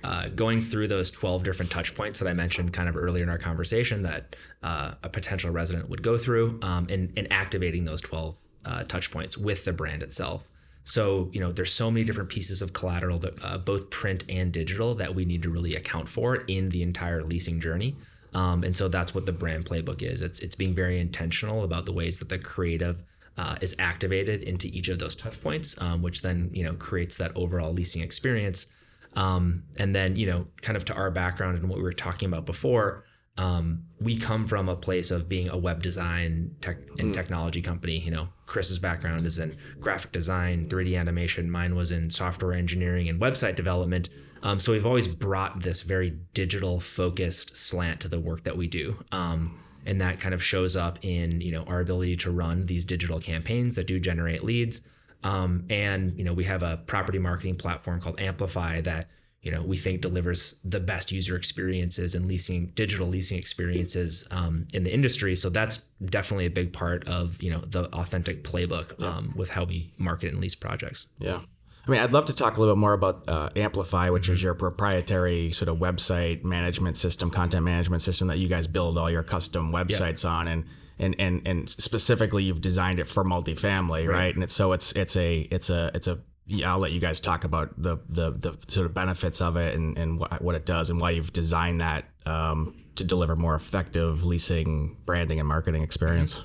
[0.03, 3.29] uh, going through those 12 different touch points that I mentioned kind of earlier in
[3.29, 8.01] our conversation that uh, a potential resident would go through um, and, and activating those
[8.01, 10.49] 12 uh, touch points with the brand itself.
[10.85, 14.53] So, you know, there's so many different pieces of collateral that uh, both print and
[14.53, 17.97] digital that we need to really account for in the entire leasing journey.
[18.35, 20.21] Um, and so that's what the brand playbook is.
[20.21, 23.03] It's it's being very intentional about the ways that the creative
[23.37, 27.17] uh, is activated into each of those touch points, um, which then you know creates
[27.19, 28.67] that overall leasing experience.
[29.15, 32.27] Um, and then you know, kind of to our background and what we were talking
[32.29, 33.05] about before,
[33.39, 37.99] um, we come from a place of being a web design tech and technology company.
[38.01, 41.51] You know, Chris's background is in graphic design, 3D animation.
[41.51, 44.09] Mine was in software engineering and website development.
[44.43, 48.67] Um, so we've always brought this very digital focused slant to the work that we
[48.67, 48.97] do.
[49.11, 52.85] Um, and that kind of shows up in you know our ability to run these
[52.85, 54.83] digital campaigns that do generate leads.
[55.23, 59.09] Um, and you know we have a property marketing platform called Amplify that
[59.45, 64.67] you know we think delivers the best user experiences and leasing digital leasing experiences um,
[64.73, 65.37] in the industry.
[65.37, 69.65] So that's definitely a big part of you know the authentic playbook um, with how
[69.65, 71.07] we market and lease projects.
[71.19, 71.41] Yeah.
[71.87, 74.43] I mean, I'd love to talk a little bit more about uh, Amplify, which is
[74.43, 79.11] your proprietary sort of website management system, content management system that you guys build all
[79.11, 80.65] your custom websites on, and
[80.99, 84.35] and and and specifically, you've designed it for multifamily, right?
[84.35, 87.21] And it's so it's it's a it's a it's a yeah, I'll let you guys
[87.21, 90.67] talk about the the, the sort of benefits of it and and what, what it
[90.67, 95.83] does and why you've designed that um, to deliver more effective leasing, branding, and marketing
[95.83, 96.43] experience.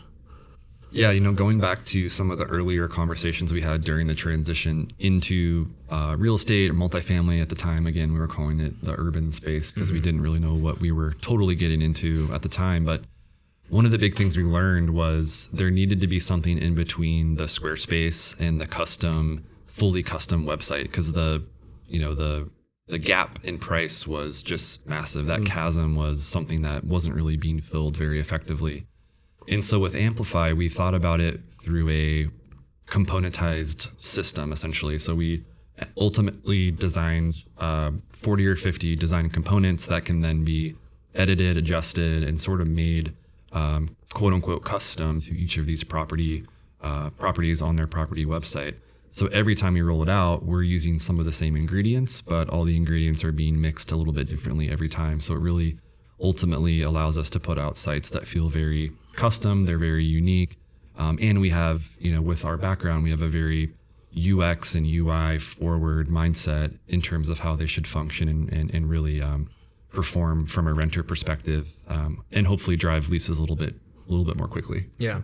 [0.92, 4.16] Yeah, you know, going back to some of the earlier conversations we had during the
[4.16, 8.84] transition into uh, real estate or multifamily at the time, again, we were calling it
[8.84, 12.42] the urban space because we didn't really know what we were totally getting into at
[12.42, 12.86] the time.
[12.86, 13.04] But
[13.70, 17.38] one of the big things we learned was there needed to be something in between
[17.38, 19.46] the Squarespace and the custom,
[19.80, 21.44] fully custom website because the,
[21.88, 22.50] you know, the
[22.88, 25.28] the gap in price was just massive.
[25.28, 28.88] That chasm was something that wasn't really being filled very effectively.
[29.48, 32.30] And so with Amplify, we thought about it through a
[32.88, 34.98] componentized system, essentially.
[34.98, 35.44] So we
[35.98, 40.76] ultimately designed uh, 40 or 50 design components that can then be
[41.16, 43.14] edited, adjusted, and sort of made
[43.52, 46.46] um, quote unquote custom to each of these property
[46.82, 48.76] uh, properties on their property website.
[49.12, 52.50] So every time we roll it out, we're using some of the same ingredients, but
[52.50, 55.20] all the ingredients are being mixed a little bit differently every time.
[55.20, 55.78] So it really
[56.22, 60.58] ultimately allows us to put out sites that feel very custom, they're very unique.
[60.98, 63.74] Um, and we have, you know, with our background, we have a very
[64.16, 68.90] UX and UI forward mindset in terms of how they should function and, and, and
[68.90, 69.50] really um,
[69.92, 73.76] perform from a renter perspective um, and hopefully drive leases a little bit
[74.08, 74.88] a little bit more quickly.
[74.98, 75.22] Yeah.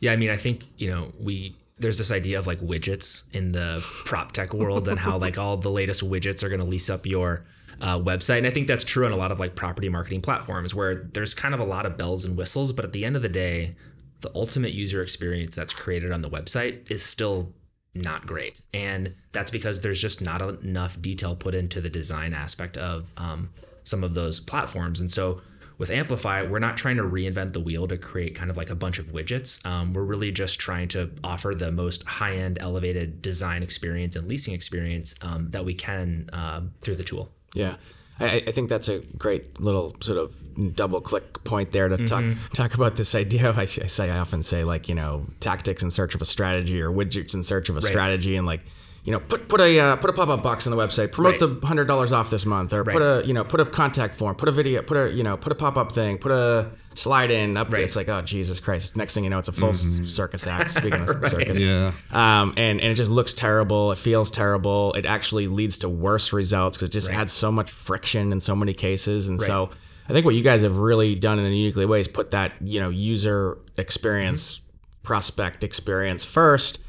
[0.00, 0.12] Yeah.
[0.12, 3.84] I mean, I think, you know, we, there's this idea of like widgets in the
[4.04, 7.04] prop tech world and how like all the latest widgets are going to lease up
[7.04, 7.44] your
[7.80, 8.38] uh, website.
[8.38, 11.34] And I think that's true on a lot of like property marketing platforms where there's
[11.34, 13.74] kind of a lot of bells and whistles, but at the end of the day,
[14.22, 17.52] the ultimate user experience that's created on the website is still
[17.94, 18.60] not great.
[18.72, 23.50] And that's because there's just not enough detail put into the design aspect of um,
[23.84, 25.00] some of those platforms.
[25.00, 25.42] And so
[25.78, 28.74] with Amplify, we're not trying to reinvent the wheel to create kind of like a
[28.74, 29.64] bunch of widgets.
[29.66, 34.26] Um, we're really just trying to offer the most high end, elevated design experience and
[34.26, 37.30] leasing experience um, that we can uh, through the tool.
[37.54, 37.76] Yeah.
[38.18, 42.24] I, I think that's a great little sort of double click point there to talk
[42.54, 43.50] talk about this idea.
[43.56, 46.80] I, I say I often say like you know tactics in search of a strategy
[46.80, 48.62] or widgets in search of a strategy and like
[49.06, 51.40] you know put put a uh, put a pop up box on the website, promote
[51.40, 51.60] Right.
[51.60, 54.34] the hundred dollars off this month, or put a you know put a contact form,
[54.34, 57.30] put a video, put a you know put a pop up thing, put a slide
[57.30, 57.70] in up.
[57.70, 57.82] Right.
[57.82, 58.96] It's like oh Jesus Christ!
[58.96, 60.72] Next thing you know, it's a full s- circus act.
[60.72, 61.92] Speaking of circus, Yeah.
[62.10, 63.92] um, and and it just looks terrible.
[63.92, 64.92] It feels terrible.
[64.94, 68.56] It actually leads to worse results because it just adds so much friction in so
[68.56, 69.28] many cases.
[69.28, 69.70] And so
[70.08, 72.52] I think what you guys have really done in a uniquely way is put that
[72.60, 74.60] you know user experience,
[75.04, 76.80] prospect experience first,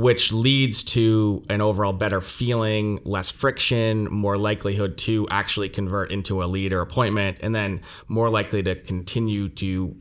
[0.00, 6.42] which leads to an overall better feeling, less friction, more likelihood to actually convert into
[6.42, 9.96] a lead or appointment, and then more likely to continue to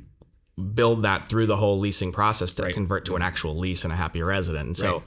[0.73, 3.95] build that through the whole leasing process to convert to an actual lease and a
[3.95, 4.67] happy resident.
[4.67, 5.03] And so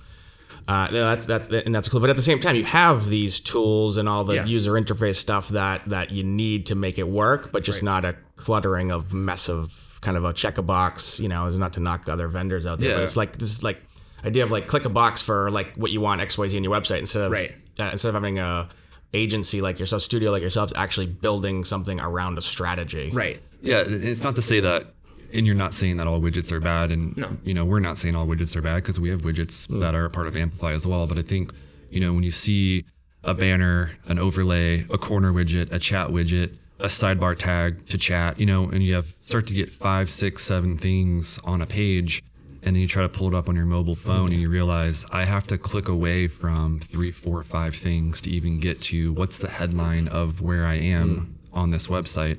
[0.66, 2.00] uh, that's that's and that's cool.
[2.00, 4.46] But at the same time, you have these tools and all the Yeah.
[4.46, 8.16] user interface stuff that that you need to make it work, but just not a
[8.36, 11.20] cluttering of mess of kind of a check a box.
[11.20, 13.62] You know, is not to knock other vendors out there, but it's like this is
[13.62, 13.82] like
[14.24, 16.64] idea of like click a box for like what you want X Y Z on
[16.64, 17.54] your website instead of Right.
[17.78, 18.68] uh, instead of having a
[19.12, 23.10] agency like yourself, studio like yourselves, actually building something around a strategy.
[23.12, 23.40] Right.
[23.62, 24.92] Yeah, it's not to say that,
[25.32, 27.36] and you're not saying that all widgets are bad, and No.
[27.44, 30.04] you know we're not saying all widgets are bad because we have widgets that are
[30.06, 31.06] a part of Amplify as well.
[31.06, 31.52] But I think
[31.90, 32.84] you know when you see
[33.22, 38.38] a banner, an overlay, a corner widget, a chat widget, a sidebar tag to chat,
[38.38, 42.22] you know, and you have start to get five, six, seven things on a page.
[42.64, 45.04] And then you try to pull it up on your mobile phone and you realize
[45.12, 49.36] I have to click away from three, four, five things to even get to what's
[49.36, 51.58] the headline of where I am hmm.
[51.58, 52.38] on this website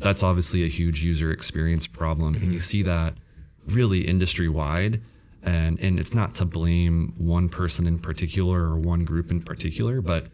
[0.00, 2.58] that's obviously a huge user experience problem and you hmm.
[2.58, 3.14] see that
[3.68, 5.00] really industry wide.
[5.42, 10.02] And, and it's not to blame one person in particular or one group in particular,
[10.02, 10.26] but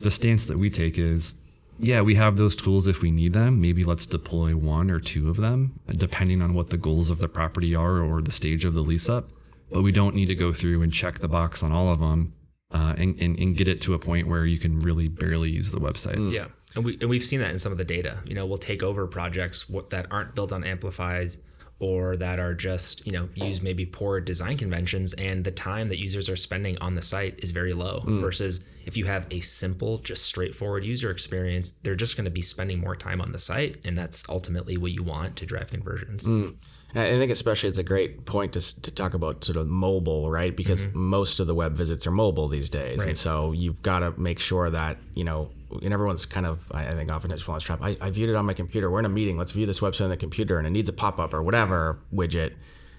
[0.00, 1.34] the stance that we take is
[1.78, 3.60] yeah, we have those tools if we need them.
[3.60, 7.28] Maybe let's deploy one or two of them, depending on what the goals of the
[7.28, 9.30] property are or the stage of the lease up.
[9.70, 12.32] But we don't need to go through and check the box on all of them
[12.72, 15.70] uh, and, and, and get it to a point where you can really barely use
[15.70, 16.32] the website.
[16.32, 18.20] Yeah, and we and we've seen that in some of the data.
[18.24, 21.38] You know, we'll take over projects that aren't built on Amplifies
[21.80, 25.98] or that are just you know use maybe poor design conventions, and the time that
[25.98, 28.02] users are spending on the site is very low.
[28.06, 28.20] Mm.
[28.20, 32.40] Versus if you have a simple, just straightforward user experience, they're just going to be
[32.40, 36.24] spending more time on the site, and that's ultimately what you want to drive conversions.
[36.24, 36.56] Mm.
[36.94, 40.30] And I think especially it's a great point to, to talk about sort of mobile,
[40.30, 40.56] right?
[40.56, 40.98] Because mm-hmm.
[40.98, 44.40] most of the web visits are mobile these days, and so you've got to make
[44.40, 45.50] sure that you know.
[45.70, 47.80] And everyone's kind of, I I think, often has fallen trap.
[47.82, 48.90] I, I viewed it on my computer.
[48.90, 49.36] We're in a meeting.
[49.36, 51.98] Let's view this website on the computer, and it needs a pop up or whatever
[52.12, 52.54] widget.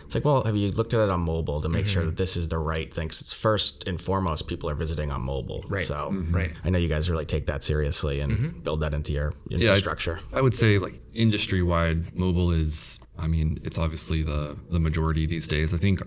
[0.10, 2.10] It's like, well, have you looked at it on mobile to make sure mm-hmm.
[2.10, 3.10] that this is the right thing?
[3.10, 5.64] 'Cause it's first and foremost, people are visiting on mobile.
[5.70, 5.84] Right.
[5.84, 6.36] So, mm-hmm.
[6.36, 6.52] Right.
[6.64, 8.60] I know you guys really take that seriously and mm-hmm.
[8.62, 10.20] build that into your I- infrastructure.
[10.34, 13.00] I would say like industry wide, mobile is.
[13.20, 15.76] I mean, it's obviously the the majority these days.
[15.76, 16.02] I think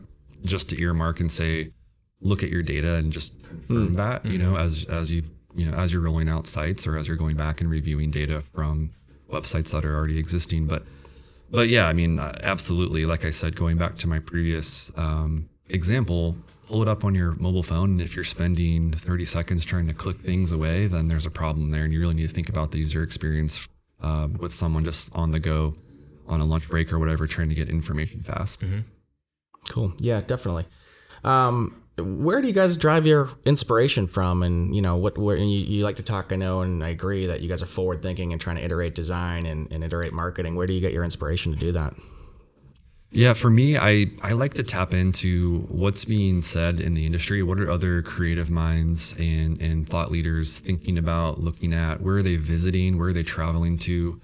[0.45, 1.71] just to earmark and say,
[2.21, 3.67] look at your data and just hmm.
[3.67, 4.27] confirm that.
[4.27, 4.43] You hmm.
[4.43, 5.23] know, as as you
[5.55, 8.43] you know as you're rolling out sites or as you're going back and reviewing data
[8.55, 8.91] from
[9.31, 10.67] websites that are already existing.
[10.67, 10.85] But
[11.51, 13.05] but yeah, I mean, uh, absolutely.
[13.05, 16.37] Like I said, going back to my previous um, example,
[16.67, 17.91] pull it up on your mobile phone.
[17.91, 21.71] And if you're spending 30 seconds trying to click things away, then there's a problem
[21.71, 21.85] there.
[21.85, 23.69] And you really need to think about the user experience
[24.01, 25.75] uh, with someone just on the go
[26.27, 28.63] on a lunch break or whatever, trying to get information fast.
[29.69, 29.93] Cool.
[29.99, 30.67] Yeah, definitely.
[31.25, 34.43] Um, where do you guys drive your inspiration from?
[34.43, 36.33] And you know, what where you, you like to talk?
[36.33, 38.95] I know, and I agree that you guys are forward thinking and trying to iterate
[38.95, 40.57] design and, and iterate marketing.
[40.57, 41.95] Where do you get your inspiration to do that?
[43.15, 47.43] Yeah, for me, I, I like to tap into what's being said in the industry.
[47.43, 52.01] What are other creative minds and, and thought leaders thinking about, looking at?
[52.01, 52.99] Where are they visiting?
[52.99, 54.19] Where are they traveling to?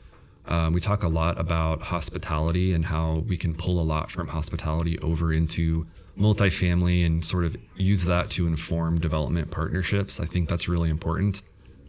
[0.46, 4.28] Um, we talk a lot about hospitality and how we can pull a lot from
[4.28, 5.86] hospitality over into
[6.18, 10.20] multifamily and sort of use that to inform development partnerships.
[10.20, 11.42] I think that's really important,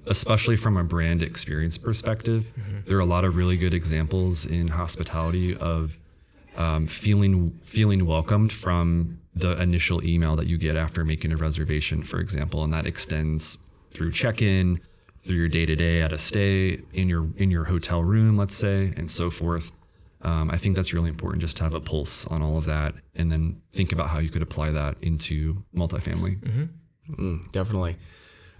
[0.05, 2.45] especially from a brand experience perspective.
[2.85, 5.97] There are a lot of really good examples in hospitality of
[6.57, 12.03] um, feeling feeling welcomed from the initial email that you get after making a reservation,
[12.03, 13.57] for example, and that extends
[13.91, 14.79] through check-in,
[15.23, 19.09] through your day-to-day at a stay, in your in your hotel room, let's say, and
[19.09, 19.71] so forth.
[20.21, 22.93] Um, I think that's really important just to have a pulse on all of that,
[23.15, 26.69] and then think about how you could apply that into multifamily.
[27.09, 27.97] Mm, definitely.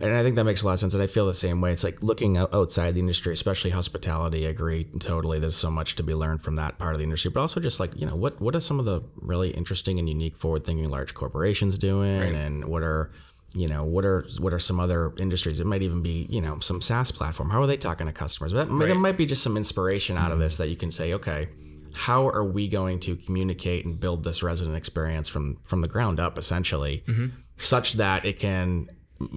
[0.01, 0.93] And I think that makes a lot of sense.
[0.93, 1.73] And I feel the same way.
[1.73, 4.47] It's like looking outside the industry, especially hospitality.
[4.47, 5.39] I agree totally.
[5.39, 7.81] There's so much to be learned from that part of the industry, but also just
[7.81, 10.89] like, you know, what, what are some of the really interesting and unique forward thinking
[10.89, 12.33] large corporations doing?
[12.33, 13.11] And what are,
[13.55, 15.59] you know, what are, what are some other industries?
[15.59, 17.49] It might even be, you know, some SaaS platform.
[17.49, 18.51] How are they talking to customers?
[18.51, 20.43] That, There might be just some inspiration out of mm-hmm.
[20.43, 21.49] this that you can say, okay,
[21.95, 26.19] how are we going to communicate and build this resident experience from from the ground
[26.19, 27.27] up essentially mm-hmm.
[27.57, 28.87] such that it can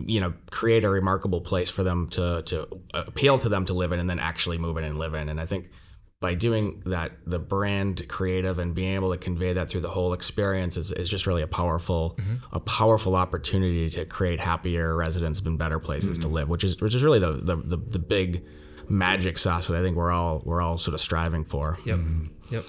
[0.06, 3.92] you know create a remarkable place for them to to appeal to them to live
[3.92, 5.70] in and then actually move in and live in and i think
[6.22, 10.14] by doing that the brand creative and being able to convey that through the whole
[10.14, 12.36] experience is, is just really a powerful mm-hmm.
[12.52, 16.34] a powerful opportunity to create happier residents and better places to mm-hmm.
[16.34, 18.42] live which is which is really the the, the, the big
[18.88, 21.98] magic sauce that i think we're all we're all sort of striving for Yep.
[21.98, 22.54] Mm-hmm.
[22.54, 22.64] Yep.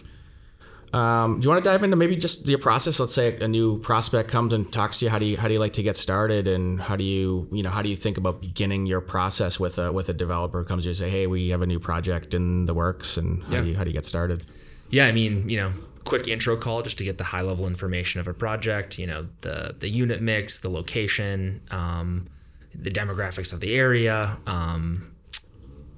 [0.94, 3.00] Um, do you want to dive into maybe just your process?
[3.00, 5.12] Let's say a new prospect comes and talks to you.
[5.12, 7.64] How do you how do you like to get started, and how do you you
[7.64, 10.66] know how do you think about beginning your process with a with a developer who
[10.66, 13.44] comes to you and say, hey, we have a new project in the works, and
[13.46, 13.62] how Yeah.
[13.62, 14.46] do you how do you get started?
[14.90, 18.20] Yeah, I mean, you know, quick intro call just to get the high level information
[18.22, 19.00] of a project.
[19.00, 22.28] You know, the the unit mix, the location, um,
[22.76, 24.38] the demographics of the area.
[24.46, 25.10] Um,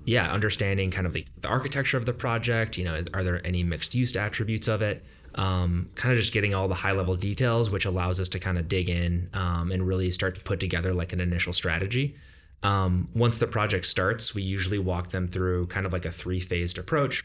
[0.06, 2.78] yeah, understanding kind of the, the architecture of the project.
[2.78, 5.04] You know, are there any mixed use attributes of it?
[5.34, 8.58] Um, kind of just getting all the high level details, which allows us to kind
[8.58, 12.16] of dig in um, and really start to put together like an initial strategy.
[12.64, 16.40] Um, once the project starts, we usually walk them through kind of like a three
[16.40, 17.24] phased approach.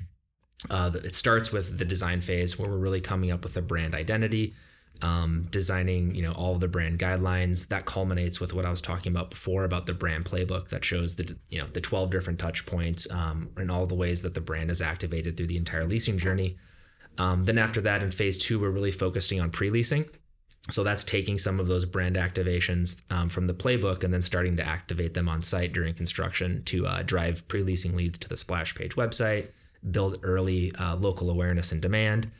[0.68, 3.95] Uh, it starts with the design phase where we're really coming up with a brand
[3.95, 4.55] identity,
[5.03, 7.68] um, designing you know all the brand guidelines.
[7.68, 11.16] That culminates with what I was talking about before about the brand playbook that shows
[11.16, 14.41] the you know the 12 different touch points um, and all the ways that the
[14.41, 16.57] brand is activated through the entire leasing journey.
[17.18, 20.07] Um, then after that, in phase two, we're really focusing on pre-leasing.
[20.70, 24.57] So that's taking some of those brand activations um, from the playbook and then starting
[24.57, 28.74] to activate them on site during construction to uh, drive pre-leasing leads to the splash
[28.74, 29.49] page website,
[29.91, 32.30] build early uh, local awareness and demand.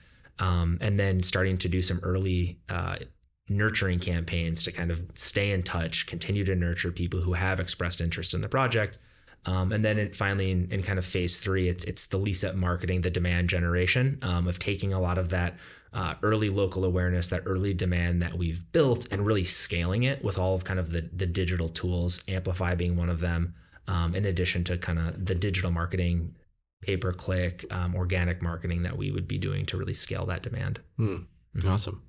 [0.41, 2.97] Um, and then starting to do some early uh,
[3.49, 8.01] nurturing campaigns to kind of stay in touch, continue to nurture people who have expressed
[8.01, 8.99] interest in the project.
[9.47, 12.45] Um, and then it finally in, in, kind of phase three, it's it's the lease
[12.45, 15.55] up marketing, the demand generation um, of taking a lot of that
[15.93, 20.39] uh, early local awareness, that early demand that we've built, and really scaling it with
[20.39, 23.55] all of kind of the the digital tools, Amplify being one of them.
[23.89, 26.35] Um, in addition to kind of the digital marketing,
[26.81, 30.43] pay per click, um, organic marketing that we would be doing to really scale that
[30.43, 30.81] demand.
[30.99, 31.27] Mm.
[31.57, 31.69] Mm-hmm.
[31.69, 32.03] Awesome.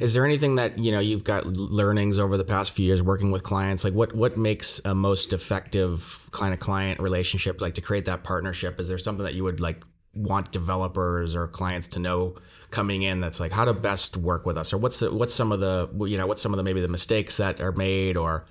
[0.00, 3.30] Is there anything that you know you've got learnings over the past few years working
[3.30, 3.84] with clients?
[3.84, 7.60] Like what what makes a most effective client client relationship?
[7.60, 9.82] Like to create that partnership, is there something that you would like
[10.12, 12.36] want developers or clients to know
[12.70, 13.20] coming in?
[13.20, 15.88] That's like how to best work with us, or what's the what's some of the
[16.08, 18.46] you know what's some of the maybe the mistakes that are made, or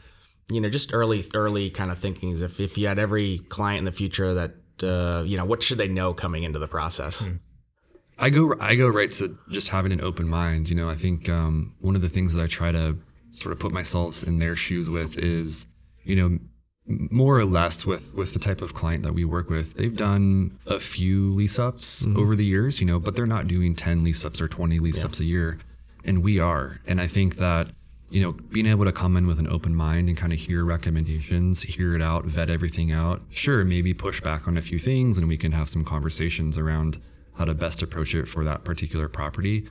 [0.50, 3.80] you know just early early kind of thinking is if if you had every client
[3.80, 7.20] in the future that uh, you know what should they know coming into the process?
[7.20, 7.36] Hmm.
[8.18, 10.70] I go I go right to just having an open mind.
[10.70, 12.98] You know, I think um, one of the things that I try to
[13.32, 15.68] sort of put myself in their shoes with is,
[16.04, 16.40] you know,
[16.86, 19.74] more or less with with the type of client that we work with.
[19.76, 22.20] They've done a few lease ups mm-hmm.
[22.20, 25.00] over the years, you know, but they're not doing 10 lease ups or 20 lease
[25.00, 25.06] yeah.
[25.06, 25.58] ups a year,
[26.04, 26.80] and we are.
[26.86, 27.70] And I think that
[28.14, 30.64] you know, being able to come in with an open mind and kind of hear
[30.64, 33.24] recommendations, hear it out, vet everything out.
[33.30, 37.02] Sure, maybe push back on a few things and we can have some conversations around
[37.34, 39.68] how to best approach it for that particular property.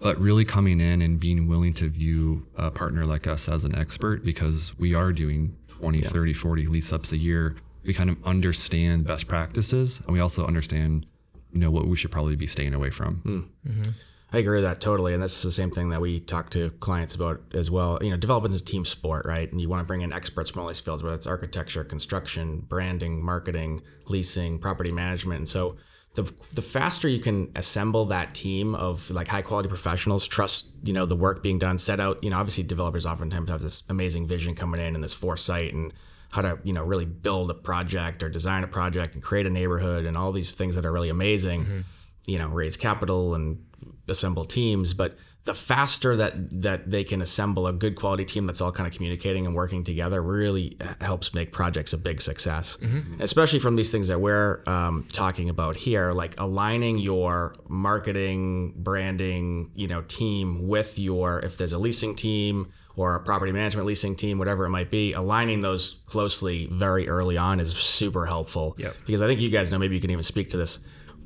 [0.00, 3.74] But really coming in and being willing to view a partner like us as an
[3.74, 6.08] expert because we are doing 20, yeah.
[6.08, 7.56] 30, 40 lease ups a year.
[7.84, 11.06] We kind of understand best practices and we also understand,
[11.54, 13.22] you know, what we should probably be staying away from.
[13.24, 13.72] Mm.
[13.72, 13.90] Mm-hmm.
[14.30, 17.14] I agree with that totally, and that's the same thing that we talk to clients
[17.14, 17.98] about as well.
[18.02, 19.50] You know, development is a team sport, right?
[19.50, 22.60] And you want to bring in experts from all these fields, whether it's architecture, construction,
[22.60, 25.76] branding, marketing, leasing, property management, and so
[26.14, 30.92] the the faster you can assemble that team of like high quality professionals, trust you
[30.92, 32.22] know the work being done, set out.
[32.22, 35.94] You know, obviously developers oftentimes have this amazing vision coming in and this foresight and
[36.30, 39.50] how to you know really build a project or design a project and create a
[39.50, 41.64] neighborhood and all these things that are really amazing.
[41.64, 41.80] Mm-hmm.
[42.26, 43.64] You know, raise capital and
[44.08, 45.16] assemble teams, but
[45.48, 48.92] the faster that that they can assemble a good quality team that's all kind of
[48.92, 53.18] communicating and working together really helps make projects a big success mm-hmm.
[53.22, 59.70] especially from these things that we're um, talking about here like aligning your marketing branding
[59.74, 64.14] you know team with your if there's a leasing team or a property management leasing
[64.14, 68.94] team whatever it might be aligning those closely very early on is super helpful yep.
[69.06, 70.78] because i think you guys know maybe you can even speak to this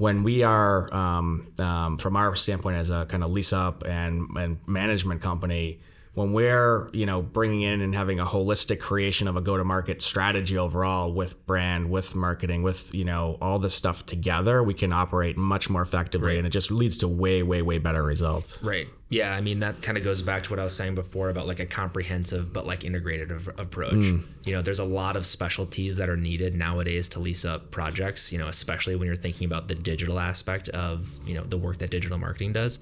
[0.02, 4.36] when we are, um, um, from our standpoint as a kind of lease up and,
[4.36, 5.78] and management company,
[6.14, 9.64] when we're you know bringing in and having a holistic creation of a go to
[9.64, 14.74] market strategy overall with brand with marketing with you know all this stuff together we
[14.74, 16.38] can operate much more effectively right.
[16.38, 19.80] and it just leads to way way way better results right yeah i mean that
[19.80, 22.66] kind of goes back to what i was saying before about like a comprehensive but
[22.66, 24.22] like integrated approach mm.
[24.44, 28.30] you know there's a lot of specialties that are needed nowadays to lease up projects
[28.30, 31.78] you know especially when you're thinking about the digital aspect of you know the work
[31.78, 32.80] that digital marketing does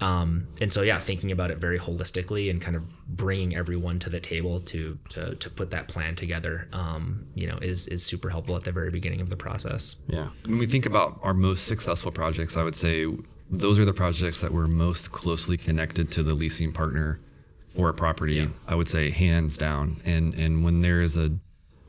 [0.00, 4.10] um, and so, yeah, thinking about it very holistically and kind of bringing everyone to
[4.10, 8.30] the table to to, to put that plan together, um, you know, is is super
[8.30, 9.96] helpful at the very beginning of the process.
[10.06, 10.28] Yeah.
[10.46, 13.06] When we think about our most successful projects, I would say
[13.50, 17.20] those are the projects that were most closely connected to the leasing partner
[17.76, 18.36] for a property.
[18.36, 18.48] Yeah.
[18.66, 20.00] I would say hands down.
[20.04, 21.30] And and when there is a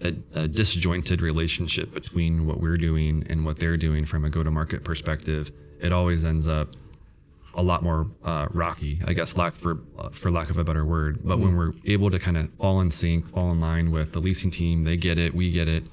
[0.04, 4.84] a, a, disjointed relationship between what we're doing and what they're doing from a go-to-market
[4.84, 6.76] perspective, it always ends up
[7.54, 10.86] a lot more uh, rocky, I guess, lack for uh, for lack of a better
[10.86, 11.20] word.
[11.24, 11.44] But mm-hmm.
[11.44, 14.52] when we're able to kind of fall in sync, fall in line with the leasing
[14.52, 15.84] team, they get it, we get it.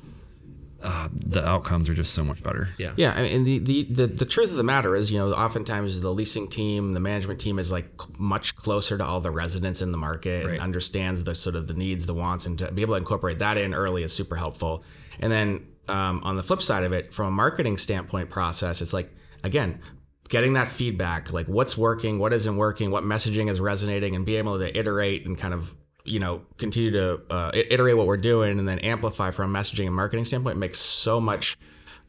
[0.80, 2.68] Uh, the outcomes are just so much better.
[2.78, 3.12] Yeah, yeah.
[3.12, 6.12] I mean, the, the the the truth of the matter is, you know, oftentimes the
[6.12, 7.88] leasing team, the management team is like
[8.20, 10.54] much closer to all the residents in the market right.
[10.54, 13.40] and understands the sort of the needs, the wants, and to be able to incorporate
[13.40, 14.84] that in early is super helpful.
[15.18, 18.92] And then um, on the flip side of it, from a marketing standpoint process, it's
[18.92, 19.80] like again
[20.28, 24.36] getting that feedback, like what's working, what isn't working, what messaging is resonating, and be
[24.36, 25.74] able to iterate and kind of
[26.04, 29.86] you know continue to uh, iterate what we're doing and then amplify from a messaging
[29.86, 31.58] and marketing standpoint makes so much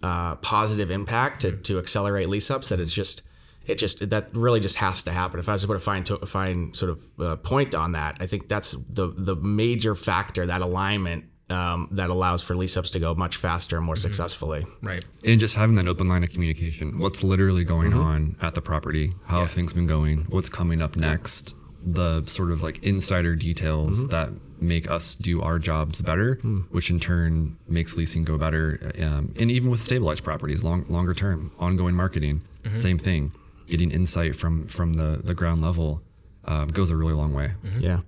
[0.04, 3.24] uh, positive impact to, to accelerate lease ups that it's just
[3.66, 5.40] it just that really just has to happen.
[5.40, 8.18] If I was to put a fine to, fine sort of uh, point on that,
[8.20, 12.90] I think that's the the major factor that alignment um, that allows for lease ups
[12.92, 14.02] to go much faster and more mm-hmm.
[14.02, 14.66] successfully.
[14.82, 15.04] Right.
[15.26, 17.00] And just having that open line of communication.
[17.00, 18.02] What's literally going mm-hmm.
[18.02, 19.14] on at the property?
[19.26, 19.48] How yeah.
[19.48, 20.26] things been going?
[20.30, 21.56] What's coming up next?
[21.86, 24.10] The sort of like insider details mm-hmm.
[24.10, 24.30] that
[24.62, 26.66] make us do our jobs better, mm.
[26.72, 28.92] which in turn makes leasing go better.
[29.02, 32.78] Um, and even with stabilized properties, long, longer term, ongoing marketing, mm-hmm.
[32.78, 33.32] same thing
[33.70, 36.02] getting insight from from the the ground level
[36.46, 37.52] uh, goes a really long way.
[37.80, 38.02] Yeah.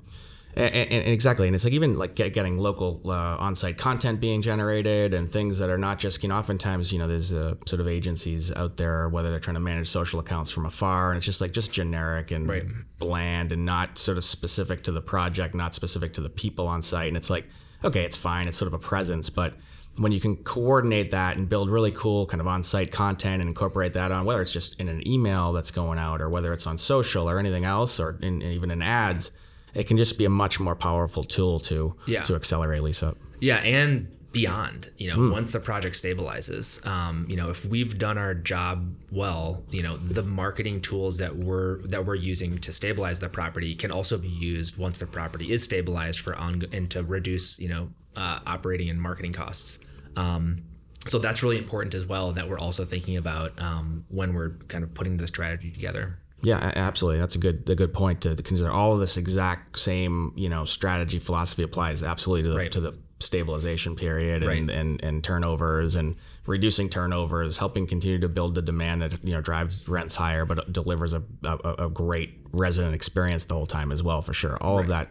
[0.56, 4.20] And, and, and exactly, and it's like even like get, getting local uh, on-site content
[4.20, 6.36] being generated and things that are not just you know.
[6.36, 9.88] Oftentimes, you know, there's uh, sort of agencies out there whether they're trying to manage
[9.88, 12.64] social accounts from afar, and it's just like just generic and Right.
[13.00, 16.82] bland and not sort of specific to the project, not specific to the people on
[16.82, 17.08] site.
[17.08, 17.46] And it's like,
[17.84, 19.54] okay, it's fine, it's sort of a presence, but
[19.98, 23.94] when you can coordinate that and build really cool kind of on-site content and incorporate
[23.94, 26.78] that on whether it's just in an email that's going out or whether it's on
[26.78, 29.32] social or anything else or in, even in ads
[29.74, 32.24] it can just be a much more powerful tool to Yeah.
[32.24, 37.36] to accelerate lease up Yeah, and beyond, you know, once the project stabilizes, um, you
[37.36, 42.06] know, if we've done our job well, you know, the marketing tools that we're that
[42.06, 46.20] we're using to stabilize the property can also be used once the property is stabilized
[46.20, 49.80] for on and to reduce, you know, uh, operating and marketing costs.
[50.16, 50.64] Um,
[51.08, 54.84] so that's really important as well that we're also thinking about um, when we're kind
[54.84, 56.20] of putting the strategy together.
[56.44, 57.20] Yeah, absolutely.
[57.20, 58.72] That's a good a good point to consider.
[58.72, 62.72] All of this exact same you know strategy philosophy applies absolutely to the, Right.
[62.72, 64.76] to the stabilization period and, Right.
[64.78, 66.16] and and turnovers and
[66.48, 70.74] reducing turnovers, helping continue to build the demand that you know drives rents higher, but
[70.74, 74.58] delivers a, a, a great resident experience the whole time as well for sure.
[74.62, 75.10] All of that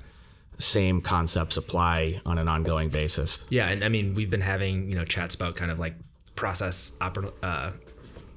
[0.59, 3.45] same concepts apply on an ongoing basis.
[3.49, 5.95] Yeah, and I mean we've been having you know chats about kind of like
[6.35, 7.71] process oper- uh,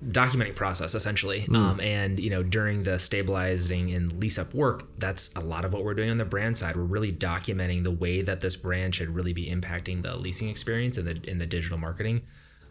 [0.09, 5.33] documenting process essentially, um, and you know during the stabilizing and lease up work, that's
[5.35, 6.75] a lot of what we're doing on the brand side.
[6.75, 10.97] We're really documenting the way that this brand should really be impacting the leasing experience
[10.97, 12.21] and the in the digital marketing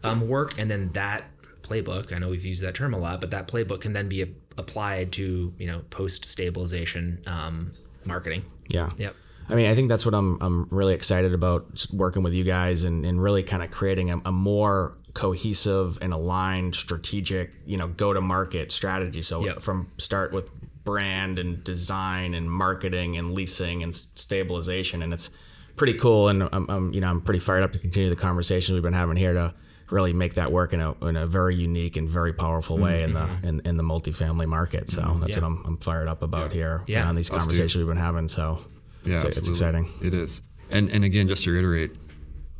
[0.03, 1.25] um, work, and then that
[1.61, 2.13] playbook.
[2.13, 4.29] I know we've used that term a lot, but that playbook can then be a-
[4.57, 7.71] applied to you know post stabilization um,
[8.05, 8.45] marketing.
[8.67, 8.91] Yeah.
[8.97, 9.15] Yep.
[9.49, 12.83] I mean, I think that's what I'm I'm really excited about working with you guys
[12.83, 17.87] and, and really kind of creating a, a more cohesive and aligned strategic, you know,
[17.87, 19.21] go to market strategy.
[19.21, 19.61] So Yep.
[19.61, 20.49] from start with
[20.83, 25.29] brand and design and marketing and leasing and stabilization and it's
[25.77, 28.73] pretty cool and I'm, I'm you know I'm pretty fired up to continue the conversation
[28.73, 29.53] we've been having here to
[29.89, 33.13] really make that work in a, in a very unique and very powerful way in
[33.13, 33.47] the mm-hmm.
[33.47, 34.89] in, in the multifamily market.
[34.89, 35.21] So mm-hmm.
[35.21, 35.43] that's Yeah.
[35.43, 37.07] what I'm, I'm fired up about here Yeah.
[37.07, 37.39] on these Us too.
[37.39, 38.27] conversations we've been having.
[38.27, 38.59] So
[39.05, 39.89] Yeah, it's, it's exciting.
[40.01, 40.41] It is.
[40.69, 41.91] And and again, just to reiterate,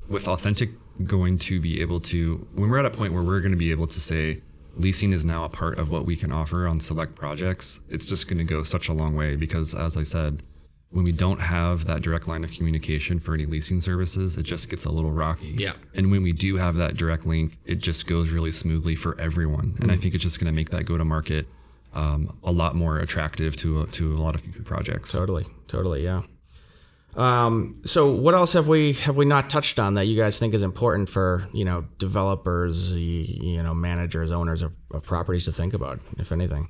[0.08, 0.70] with authentic
[1.06, 3.72] going to be able to when we're at a point where we're going to be
[3.72, 4.42] able to say
[4.76, 8.28] leasing is now a part of what we can offer on select projects, it's just
[8.28, 10.44] going to go such a long way because as I said,
[10.90, 14.70] when we don't have that direct line of communication for any leasing services, it just
[14.70, 15.56] gets a little rocky.
[15.58, 15.74] Yeah.
[15.96, 19.76] And when we do have that direct link, it just goes really smoothly for everyone.
[19.82, 21.48] And I think it's just going to make that go to market
[21.96, 25.12] um, a lot more attractive to a, to a lot of future projects.
[25.12, 26.22] Totally, totally, yeah.
[27.16, 30.54] Um, so what else have we have we not touched on that you guys think
[30.54, 35.74] is important for you know developers, you know managers, owners of, of properties to think
[35.74, 36.70] about, if anything?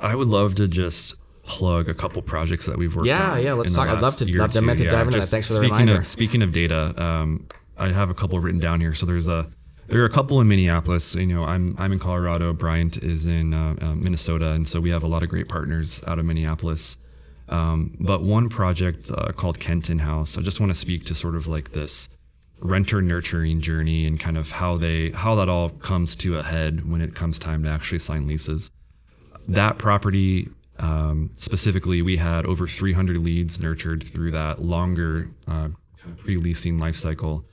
[0.00, 1.14] I would love to just
[1.44, 3.42] plug a couple projects that we've worked Yeah, on.
[3.42, 5.26] yeah, let's talk- I'd love to- love to- meant to dive into that.
[5.26, 5.96] Thanks for the speaking reminder.
[5.98, 7.46] Of, speaking of data, um,
[7.78, 8.94] I have a couple written down here.
[8.94, 9.46] So there's a
[9.86, 11.14] there are a couple in Minneapolis.
[11.14, 12.52] You know, I'm I'm in Colorado.
[12.52, 16.00] Bryant is in uh, uh, Minnesota, and so we have a lot of great partners
[16.06, 16.96] out of Minneapolis.
[17.48, 20.38] Um, but one project uh, called Kenton House.
[20.38, 22.08] I just want to speak to sort of like this
[22.60, 26.88] renter nurturing journey and kind of how they how that all comes to a head
[26.90, 28.70] when it comes time to actually sign leases
[29.48, 35.68] that property um, specifically, we had over 300 leads nurtured through that longer uh,
[36.18, 37.44] pre-leasing life cycle.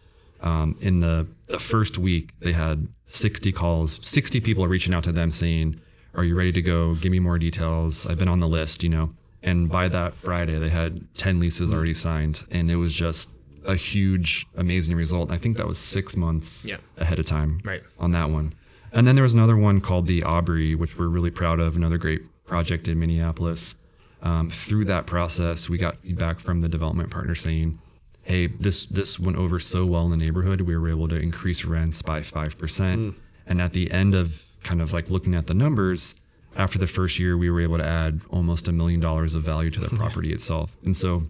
[0.41, 5.11] Um, in the, the first week, they had 60 calls, 60 people reaching out to
[5.11, 5.79] them saying,
[6.15, 6.95] "Are you ready to go?
[6.95, 8.07] Give me more details.
[8.07, 9.11] I've been on the list, you know."
[9.43, 13.29] And by that Friday, they had 10 leases already signed, and it was just
[13.65, 15.31] a huge, amazing result.
[15.31, 16.77] I think that was six months Yeah.
[16.97, 17.83] ahead of time Right.
[17.99, 18.53] on that one.
[18.91, 21.97] And then there was another one called the Aubrey, which we're really proud of, another
[21.97, 23.75] great project in Minneapolis.
[24.21, 27.79] Um, through that process, we got feedback from the development partner saying,
[28.23, 30.61] "Hey, this this went over so well in the neighborhood.
[30.61, 33.15] We were able to increase rents by five percent."
[33.47, 36.13] And at the end of kind of like looking at the numbers,
[36.55, 39.69] after the first year, we were able to add almost a million dollars of value
[39.71, 40.75] to the property itself.
[40.83, 41.23] And so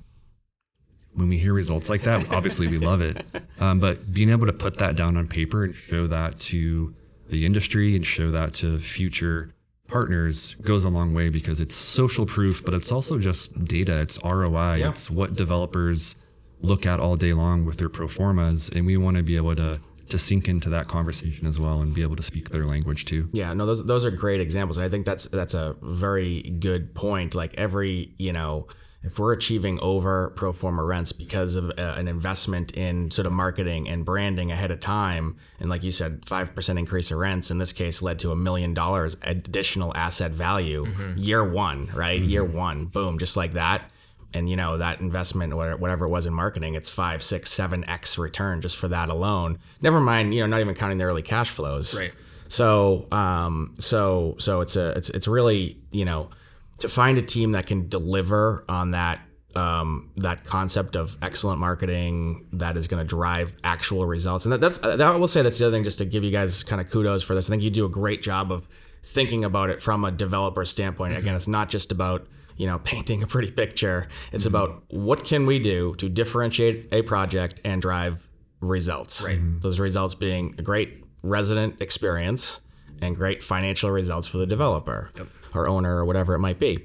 [1.14, 3.26] when we hear results like that, obviously we love it.
[3.60, 6.94] Um, but being able to put that down on paper and show that to
[7.30, 9.54] the industry and show that to future
[9.88, 14.00] partners goes a long way because it's social proof, but it's also just data.
[14.00, 14.76] It's ROI.
[14.78, 14.90] Yeah.
[14.90, 16.16] It's what developers
[16.62, 19.56] look at all day long with their pro formas, and we want to be able
[19.56, 19.80] to
[20.12, 23.30] to sink into that conversation as well and be able to speak their language too.
[23.34, 24.78] Yeah, no, those those are great examples.
[24.78, 27.36] I think that's that's a very good point.
[27.36, 28.68] Like every you know
[29.04, 33.34] if we're achieving over pro forma rents because of uh, an investment in sort of
[33.34, 37.50] marketing and branding ahead of time, and like you said, five percent increase of rents
[37.50, 40.86] in this case led to a million dollars additional asset value
[41.16, 42.22] year one, right?
[42.22, 43.90] Year one, boom, just like that.
[44.34, 47.84] And you know that investment, whatever whatever it was in marketing, it's five, six, seven
[47.90, 49.60] x return just for that alone.
[49.82, 51.94] Never mind, you know, not even counting the early cash flows.
[52.00, 52.14] Right.
[52.48, 56.30] So, um, so, so it's a, it's, it's really, you know,
[56.80, 59.20] to find a team that can deliver on that,
[59.56, 64.46] um, that concept of excellent marketing that is going to drive actual results.
[64.46, 66.32] And that, that's, that I will say that's the other thing, just to give you
[66.32, 67.50] guys kind of kudos for this.
[67.50, 68.68] I think you do a great job of
[69.04, 71.18] thinking about it from a developer standpoint.
[71.18, 72.28] Again, it's not just about,
[72.62, 74.08] you know, painting a pretty picture.
[74.32, 74.56] It's mm-hmm.
[74.56, 78.28] about what can we do to differentiate a project and drive
[78.60, 79.24] results.
[79.24, 79.40] Right.
[79.40, 79.60] Mm-hmm.
[79.62, 82.62] Those results being a great resident experience
[83.02, 85.12] and great financial results for the developer
[85.56, 86.78] or owner or whatever it might be.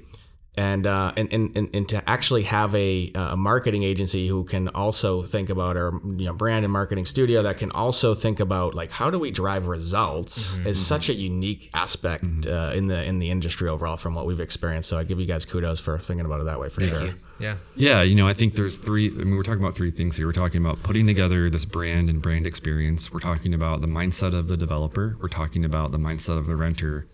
[0.57, 4.69] And, uh, and, and, and, and to actually have a, a marketing agency who can
[4.69, 8.73] also think about our you know brand and marketing studio that can also think about
[8.73, 13.19] like how do we drive results is such a unique aspect uh, in the in
[13.19, 14.89] the industry overall from what we've experienced.
[14.89, 17.05] So I give you guys kudos for thinking about it that way for Thank sure.
[17.05, 17.13] you.
[17.39, 17.57] Yeah.
[17.75, 19.09] Yeah, you know, I think there's three.
[19.09, 20.25] I mean, we're talking about three things here.
[20.25, 23.11] We're talking about putting together this brand and brand experience.
[23.11, 25.15] We're talking about the mindset of the developer.
[25.21, 27.07] We're talking about the mindset of the renter.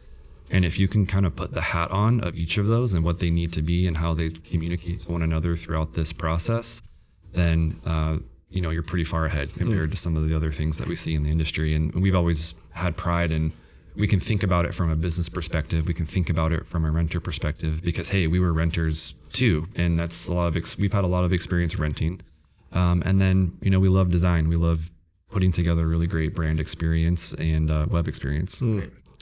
[0.53, 3.03] And if you can kind of put the hat on of each of those and
[3.03, 6.81] what they need to be and how they communicate to one another throughout this process,
[7.33, 8.17] then uh,
[8.49, 10.95] you know you're pretty far ahead compared to some of the other things that we
[10.95, 11.73] see in the industry.
[11.73, 13.51] And we've always had pride in
[13.95, 15.87] we can think about it from a business perspective.
[15.87, 19.67] We can think about it from a renter perspective because hey, we were renters too,
[19.75, 22.21] and that's a lot of ex- we've had a lot of experience renting.
[22.71, 24.49] Um, and then you know we love design.
[24.49, 24.91] We love
[25.31, 28.61] putting together a really great brand experience and uh, web experience.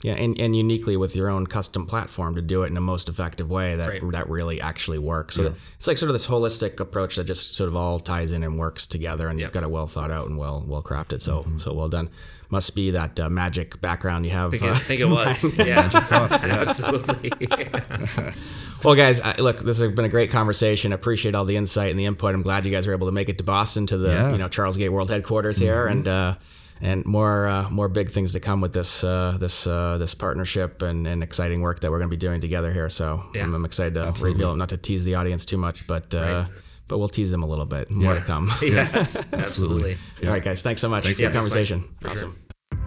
[0.02, 3.08] Yeah, and, and uniquely with your own custom platform to do it in a most
[3.08, 4.10] effective way that Right.
[4.10, 5.36] that really actually works.
[5.36, 8.42] So it's like sort of this holistic approach that just sort of all ties in
[8.42, 11.20] and works together, and you've got it well thought out and well well crafted.
[11.22, 12.10] So so well done.
[12.50, 14.52] Must be that uh, magic background you have.
[14.52, 15.56] I think, uh, I think it was.
[15.58, 15.88] Yeah.
[16.10, 17.30] Absolutely.
[18.84, 20.92] Well, guys, I, look, this has been a great conversation.
[20.92, 22.34] Appreciate all the insight and the input.
[22.34, 24.32] I'm glad you guys were able to make it to Boston to the Yeah.
[24.32, 26.34] you know Charlesgate World headquarters here, and uh,
[26.82, 30.82] and more uh, more big things to come with this uh, this uh, this partnership
[30.82, 32.90] and, and exciting work that we're going to be doing together here.
[32.90, 33.44] So Yeah.
[33.44, 36.46] I'm, I'm excited to reveal, not to tease the audience too much, but uh,
[36.88, 37.88] but we'll tease them a little bit.
[37.90, 38.50] More to come.
[38.62, 39.16] yes.
[39.32, 39.96] Absolutely.
[40.22, 40.60] All right, guys.
[40.60, 41.04] Thanks so much.
[41.06, 41.32] Yeah, thanks, Mike.
[41.32, 41.94] conversation.
[42.00, 42.32] For sure.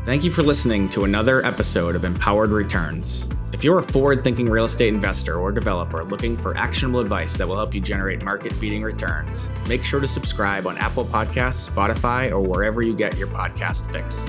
[0.06, 3.28] Thank you for listening to another episode of Empowered Returns.
[3.54, 7.48] If you're a forward thinking real estate investor or developer looking for actionable advice that
[7.48, 12.30] will help you generate market beating returns, make sure to subscribe on Apple Podcasts, Spotify,
[12.30, 14.24] or wherever you get your podcast fix.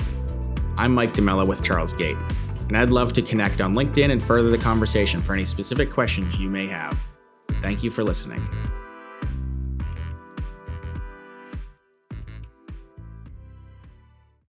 [0.77, 2.17] I'm Mike DiMella with Charlesgate,
[2.67, 6.39] and I'd love to connect on LinkedIn and further the conversation for any specific questions
[6.39, 6.99] you may have.
[7.61, 8.47] Thank you for listening.